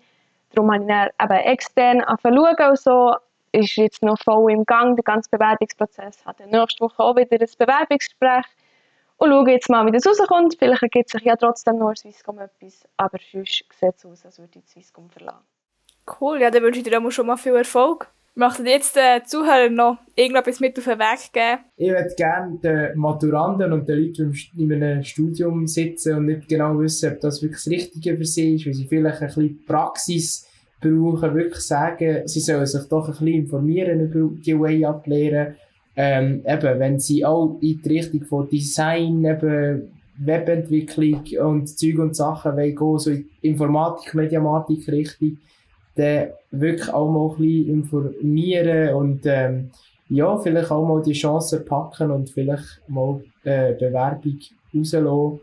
Darum 0.54 0.72
habe 0.72 0.84
ich 0.84 0.88
dann 0.88 1.10
eben 1.22 1.46
extern 1.46 2.02
angefangen 2.02 2.70
und 2.70 2.80
so. 2.80 3.16
Ist 3.52 3.76
jetzt 3.76 4.04
noch 4.04 4.18
voll 4.22 4.52
im 4.52 4.66
Gang, 4.66 4.96
der 4.96 5.04
ganze 5.04 5.30
Bewerbungsprozess. 5.30 6.26
Hat 6.26 6.40
nächste 6.40 6.82
Woche 6.82 7.02
auch 7.02 7.16
wieder 7.16 7.40
ein 7.40 7.50
Bewerbungsgespräch. 7.58 8.46
Und 9.18 9.32
schaue 9.32 9.50
jetzt 9.50 9.70
mal, 9.70 9.86
wie 9.86 9.92
das 9.92 10.06
rauskommt. 10.06 10.56
Vielleicht 10.60 10.84
ergibt 10.84 11.10
sich 11.10 11.24
ja 11.24 11.36
trotzdem 11.36 11.80
noch 11.80 11.96
Swisscom 11.96 12.40
etwas. 12.40 12.88
Aber 12.98 13.18
sonst 13.32 13.64
sieht 13.80 13.96
es 13.96 14.06
aus, 14.06 14.26
als 14.26 14.38
würde 14.38 14.60
ich 14.60 14.68
Swisscom 14.68 15.10
verlassen. 15.10 15.44
Cool, 16.20 16.40
ja, 16.42 16.52
dann 16.52 16.62
wünsche 16.62 16.80
ich 16.80 16.86
dir 16.86 17.02
auch 17.02 17.12
schon 17.12 17.26
mal 17.26 17.38
viel 17.38 17.56
Erfolg. 17.56 18.10
Möchten 18.38 18.68
jetzt 18.68 18.96
den 18.96 19.26
Zuhörern 19.26 19.74
noch 19.74 19.98
irgendetwas 20.16 20.60
mit 20.60 20.78
auf 20.78 20.86
den 20.86 21.00
Weg 21.00 21.34
geben? 21.34 21.64
Ich 21.76 21.90
würde 21.90 22.14
gerne 22.16 22.60
den 22.60 23.00
Maturanden 23.00 23.74
und 23.74 23.90
den 23.90 23.98
Leuten, 23.98 24.32
die 24.32 24.64
in 24.64 24.74
einem 24.74 25.02
Studium 25.02 25.66
sitzen 25.66 26.18
und 26.18 26.28
nicht 26.28 26.48
genau 26.48 26.78
wissen, 26.78 27.14
ob 27.14 27.20
das 27.20 27.42
wirklich 27.42 27.64
das 27.64 27.72
Richtige 27.72 28.16
für 28.16 28.26
sie 28.26 28.54
ist, 28.54 28.68
weil 28.68 28.76
sie 28.76 28.86
vielleicht 28.86 29.22
ein 29.22 29.28
bisschen 29.28 29.66
Praxis 29.66 30.48
brauchen, 30.80 31.34
wirklich 31.34 31.64
sagen, 31.64 32.28
sie 32.28 32.40
sollen 32.40 32.68
sich 32.68 32.84
doch 32.84 33.08
ein 33.08 33.12
bisschen 33.14 33.28
informieren 33.28 34.02
über 34.02 34.30
die 34.46 34.60
Way-Up-Lehren. 34.60 35.56
Ähm, 35.96 36.44
eben, 36.46 36.80
wenn 36.80 37.00
sie 37.00 37.26
auch 37.26 37.58
in 37.60 37.82
die 37.82 37.90
Richtung 37.90 38.24
von 38.24 38.48
Design, 38.48 39.26
eben 39.26 39.92
Webentwicklung 40.20 41.24
und 41.44 41.70
Zeug 41.70 41.98
und 41.98 42.16
Sachen 42.16 42.56
wollen 42.56 42.76
gehen, 42.76 43.00
so 43.00 43.10
in 43.10 43.30
Informatik, 43.42 44.14
Mediamatik 44.14 44.88
Richtung, 44.90 45.40
dann 45.98 46.30
wirklich 46.52 46.90
auch 46.90 47.10
mal 47.10 47.30
ein 47.30 47.38
bisschen 47.38 47.70
informieren 47.70 48.94
und 48.96 49.22
ähm, 49.26 49.72
ja, 50.10 50.38
vielleicht 50.38 50.72
auch 50.72 50.88
mal 50.88 51.02
die 51.02 51.14
Chance 51.14 51.62
packen 51.62 52.12
und 52.12 52.30
vielleicht 52.30 52.82
mal 52.88 53.22
äh, 53.44 53.74
Bewerbung 53.74 54.40
rauslassen. 54.74 55.40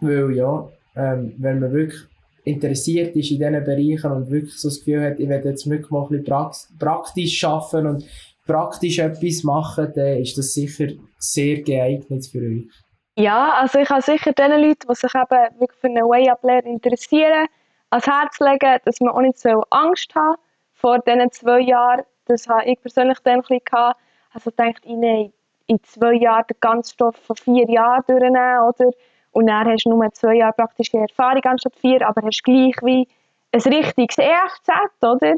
Weil 0.00 0.36
ja, 0.36 0.68
ähm, 0.96 1.34
wenn 1.38 1.60
man 1.60 1.72
wirklich 1.72 2.02
interessiert 2.44 3.14
ist 3.16 3.30
in 3.30 3.38
diesen 3.38 3.64
Bereichen 3.64 4.12
und 4.12 4.30
wirklich 4.30 4.58
so 4.58 4.68
das 4.68 4.78
Gefühl 4.78 5.02
hat, 5.02 5.20
ich 5.20 5.28
werde 5.28 5.50
jetzt 5.50 5.68
wirklich 5.68 5.90
mal 5.90 6.02
ein 6.02 6.22
bisschen 6.22 6.78
praktisch 6.78 7.44
arbeiten 7.44 7.86
und 7.86 8.04
praktisch 8.46 8.98
etwas 8.98 9.44
machen, 9.44 9.92
dann 9.94 10.18
ist 10.18 10.36
das 10.36 10.52
sicher 10.52 10.88
sehr 11.18 11.62
geeignet 11.62 12.26
für 12.26 12.40
euch. 12.40 12.68
Ja, 13.16 13.54
also 13.60 13.78
ich 13.78 13.90
habe 13.90 14.02
sicher 14.02 14.32
den 14.32 14.50
Leuten, 14.50 14.86
die 14.88 14.94
sich 14.94 15.14
eben 15.14 15.60
wirklich 15.60 15.80
für 15.80 15.88
eine 15.88 16.00
Way-Up-Lehre 16.00 16.68
interessieren, 16.68 17.46
ans 17.92 18.06
Herz 18.06 18.40
legen, 18.40 18.78
dass 18.84 19.00
man 19.00 19.14
auch 19.14 19.20
nicht 19.20 19.38
so 19.38 19.62
Angst 19.70 20.14
haben 20.14 20.36
vor 20.72 20.98
diesen 21.00 21.30
zwei 21.30 21.60
Jahren 21.60 22.02
das 22.26 22.48
habe 22.48 22.64
ich 22.64 22.80
persönlich 22.80 23.18
dann 23.20 23.34
ein 23.34 23.40
bisschen 23.40 23.60
gehabt. 23.64 24.00
Also 24.32 24.50
ich 24.50 24.84
nehme 24.86 25.32
in 25.66 25.82
zwei 25.82 26.14
Jahren 26.14 26.44
den 26.48 26.56
ganzen 26.60 26.94
Stoff 26.94 27.16
von 27.16 27.36
vier 27.36 27.68
Jahren 27.68 28.02
durchnehmen, 28.06 28.60
oder? 28.60 28.90
Und 29.32 29.46
dann 29.46 29.66
hast 29.66 29.84
du 29.84 29.90
nur 29.90 30.12
zwei 30.12 30.34
Jahre 30.34 30.52
praktische 30.52 30.98
Erfahrung 30.98 31.42
anstatt 31.44 31.76
vier, 31.76 32.06
aber 32.06 32.22
hast 32.22 32.42
gleich 32.44 32.76
wie 32.82 33.08
ein 33.52 33.60
richtiges 33.60 34.18
EFZ, 34.18 34.68
oder? 35.02 35.34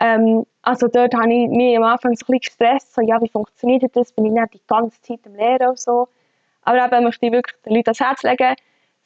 Ähm, 0.00 0.46
also 0.62 0.86
dort 0.86 1.14
habe 1.14 1.32
ich 1.32 1.48
mich 1.48 1.76
am 1.76 1.84
Anfang 1.84 2.14
so 2.14 2.24
ein 2.28 2.38
bisschen 2.38 2.40
gestresst, 2.40 2.94
so, 2.94 3.02
ja, 3.02 3.20
wie 3.20 3.28
funktioniert 3.28 3.84
das? 3.96 4.12
Bin 4.12 4.26
ich 4.26 4.32
nicht 4.32 4.54
die 4.54 4.60
ganze 4.66 5.00
Zeit 5.02 5.20
am 5.26 5.34
Lehren 5.34 5.70
und 5.70 5.78
so. 5.78 6.08
Aber 6.62 6.84
eben 6.84 7.04
möchte 7.04 7.26
ich 7.26 7.32
wirklich 7.32 7.56
den 7.62 7.74
Leuten 7.74 7.88
ans 7.88 8.00
Herz 8.00 8.22
legen, 8.22 8.54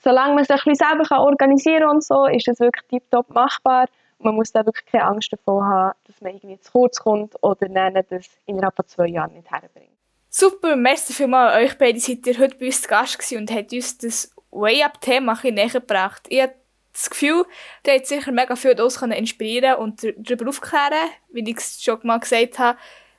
solange 0.02 0.34
man 0.34 0.44
sich 0.44 0.66
ein 0.66 0.72
bisschen 0.72 1.16
organisieren 1.18 1.82
kann 1.82 1.90
und 1.90 2.04
so, 2.04 2.26
ist 2.26 2.48
das 2.48 2.60
wirklich 2.60 2.84
tiptop 2.88 3.30
machbar. 3.30 3.86
Man 4.18 4.34
muss 4.34 4.52
da 4.52 4.64
wirklich 4.64 4.86
keine 4.86 5.04
Angst 5.04 5.32
davor 5.32 5.64
haben, 5.64 5.98
dass 6.06 6.20
man 6.20 6.34
irgendwie 6.34 6.60
zu 6.60 6.70
kurz 6.70 7.00
kommt 7.00 7.34
oder 7.42 7.68
nennen 7.68 8.04
das 8.08 8.26
innerhalb 8.46 8.76
von 8.76 8.86
zwei 8.86 9.08
Jahren 9.08 9.32
nicht 9.32 9.50
herbringt. 9.50 9.90
Super, 10.28 10.76
merci 10.76 11.12
vielmals 11.12 11.54
an 11.54 11.62
euch 11.62 11.76
beide, 11.76 11.98
seid 11.98 12.26
ihr 12.26 12.38
heute 12.38 12.56
bei 12.56 12.66
uns 12.66 12.82
zu 12.82 12.88
Gast 12.88 13.32
und 13.32 13.50
habt 13.50 13.72
uns 13.72 13.98
das 13.98 14.34
Way-Up-Thema 14.50 15.38
ein 15.42 15.54
näher 15.54 15.68
gebracht. 15.68 16.22
Ich 16.28 16.40
habe 16.40 16.54
das 16.92 17.10
Gefühl, 17.10 17.44
der 17.84 17.96
hat 17.96 18.06
sicher 18.06 18.32
mega 18.32 18.54
viel 18.54 18.74
daraus 18.74 19.00
inspirieren 19.02 19.76
und 19.76 20.02
darüber 20.02 20.48
aufklären, 20.48 21.10
wie 21.30 21.50
ich 21.50 21.56
es 21.56 21.82
schon 21.82 21.98
mal 22.02 22.18
gesagt 22.18 22.58
habe. 22.58 22.78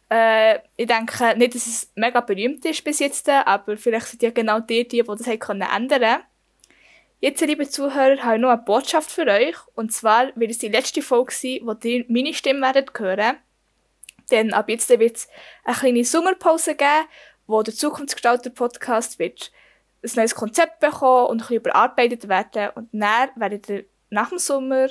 Äh, 0.09 0.59
ich 0.77 0.87
denke 0.87 1.37
nicht, 1.37 1.55
dass 1.55 1.67
es 1.67 1.91
mega 1.95 2.21
berühmt 2.21 2.63
ist 2.65 2.83
bis 2.83 2.99
jetzt, 2.99 3.27
aber 3.29 3.77
vielleicht 3.77 4.07
sind 4.07 4.23
ja 4.23 4.31
genau 4.31 4.59
die, 4.59 4.87
die, 4.87 5.03
das 5.03 5.27
haben 5.27 5.39
können 5.39 5.67
ändern 5.75 6.23
Jetzt, 7.23 7.39
liebe 7.39 7.69
Zuhörer, 7.69 8.21
habe 8.21 8.35
ich 8.35 8.41
noch 8.41 8.49
eine 8.49 8.61
Botschaft 8.61 9.09
für 9.09 9.25
euch. 9.25 9.55
Und 9.75 9.93
zwar 9.93 10.35
wird 10.35 10.51
es 10.51 10.57
die 10.57 10.67
letzte 10.67 11.01
Folge 11.01 11.31
sein, 11.31 11.59
wo 11.61 11.73
ihr 11.87 12.03
meine 12.09 12.33
Stimme 12.33 12.59
werdet 12.59 12.91
hören. 12.99 13.37
Denn 14.29 14.51
ab 14.51 14.67
jetzt 14.67 14.89
wird 14.89 15.15
es 15.15 15.29
eine 15.63 15.73
kleine 15.73 16.03
Sommerpause 16.03 16.75
geben, 16.75 17.07
wo 17.47 17.63
der 17.63 17.73
Zukunftsgestalter-Podcast 17.73 19.19
wird 19.19 19.53
ein 20.03 20.11
neues 20.17 20.35
Konzept 20.35 20.81
bekommen 20.81 21.27
und 21.27 21.37
ein 21.37 21.37
bisschen 21.37 21.55
überarbeitet 21.55 22.27
werden. 22.27 22.71
Und 22.75 22.89
dann 22.91 23.29
werdet 23.37 23.69
ihr 23.69 23.85
nach 24.09 24.27
dem 24.27 24.37
Sommer 24.37 24.87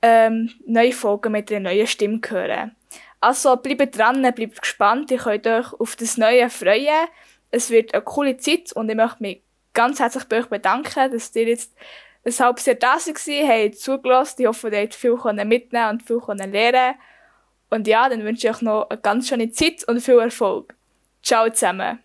ähm, 0.00 0.48
neue 0.64 0.92
Folgen 0.92 1.32
mit 1.32 1.50
einer 1.50 1.70
neuen 1.70 1.88
Stimme 1.88 2.20
hören. 2.24 2.76
Also 3.18 3.56
bleibt 3.56 3.98
dran, 3.98 4.22
bleibt 4.22 4.60
gespannt, 4.60 5.10
ihr 5.10 5.18
könnt 5.18 5.48
euch 5.48 5.72
auf 5.72 5.96
das 5.96 6.16
Neue 6.16 6.48
freuen. 6.50 7.08
Es 7.50 7.68
wird 7.68 7.94
eine 7.94 8.04
coole 8.04 8.36
Zeit 8.36 8.72
und 8.74 8.88
ich 8.88 8.94
möchte 8.94 9.20
mich 9.20 9.42
ganz 9.74 10.00
herzlich 10.00 10.24
bei 10.24 10.40
euch 10.40 10.46
bedanken, 10.46 11.10
dass 11.10 11.34
ihr 11.34 11.46
jetzt 11.46 11.72
ein 12.24 12.32
halbes 12.38 12.66
Jahr 12.66 12.76
da 12.76 12.96
gewesen, 12.96 13.46
habt 13.46 13.76
zugelassen. 13.76 14.42
Ich 14.42 14.46
hoffe, 14.46 14.68
ihr 14.68 14.82
habt 14.82 14.94
viel 14.94 15.16
mitnehmen 15.44 15.90
und 15.90 16.02
viel 16.02 16.20
lernen 16.26 16.52
Und 17.70 17.86
ja, 17.86 18.08
dann 18.08 18.24
wünsche 18.24 18.46
ich 18.46 18.54
euch 18.54 18.62
noch 18.62 18.90
eine 18.90 19.00
ganz 19.00 19.28
schöne 19.28 19.50
Zeit 19.50 19.84
und 19.88 20.00
viel 20.00 20.18
Erfolg. 20.18 20.74
Ciao 21.22 21.48
zusammen. 21.48 22.00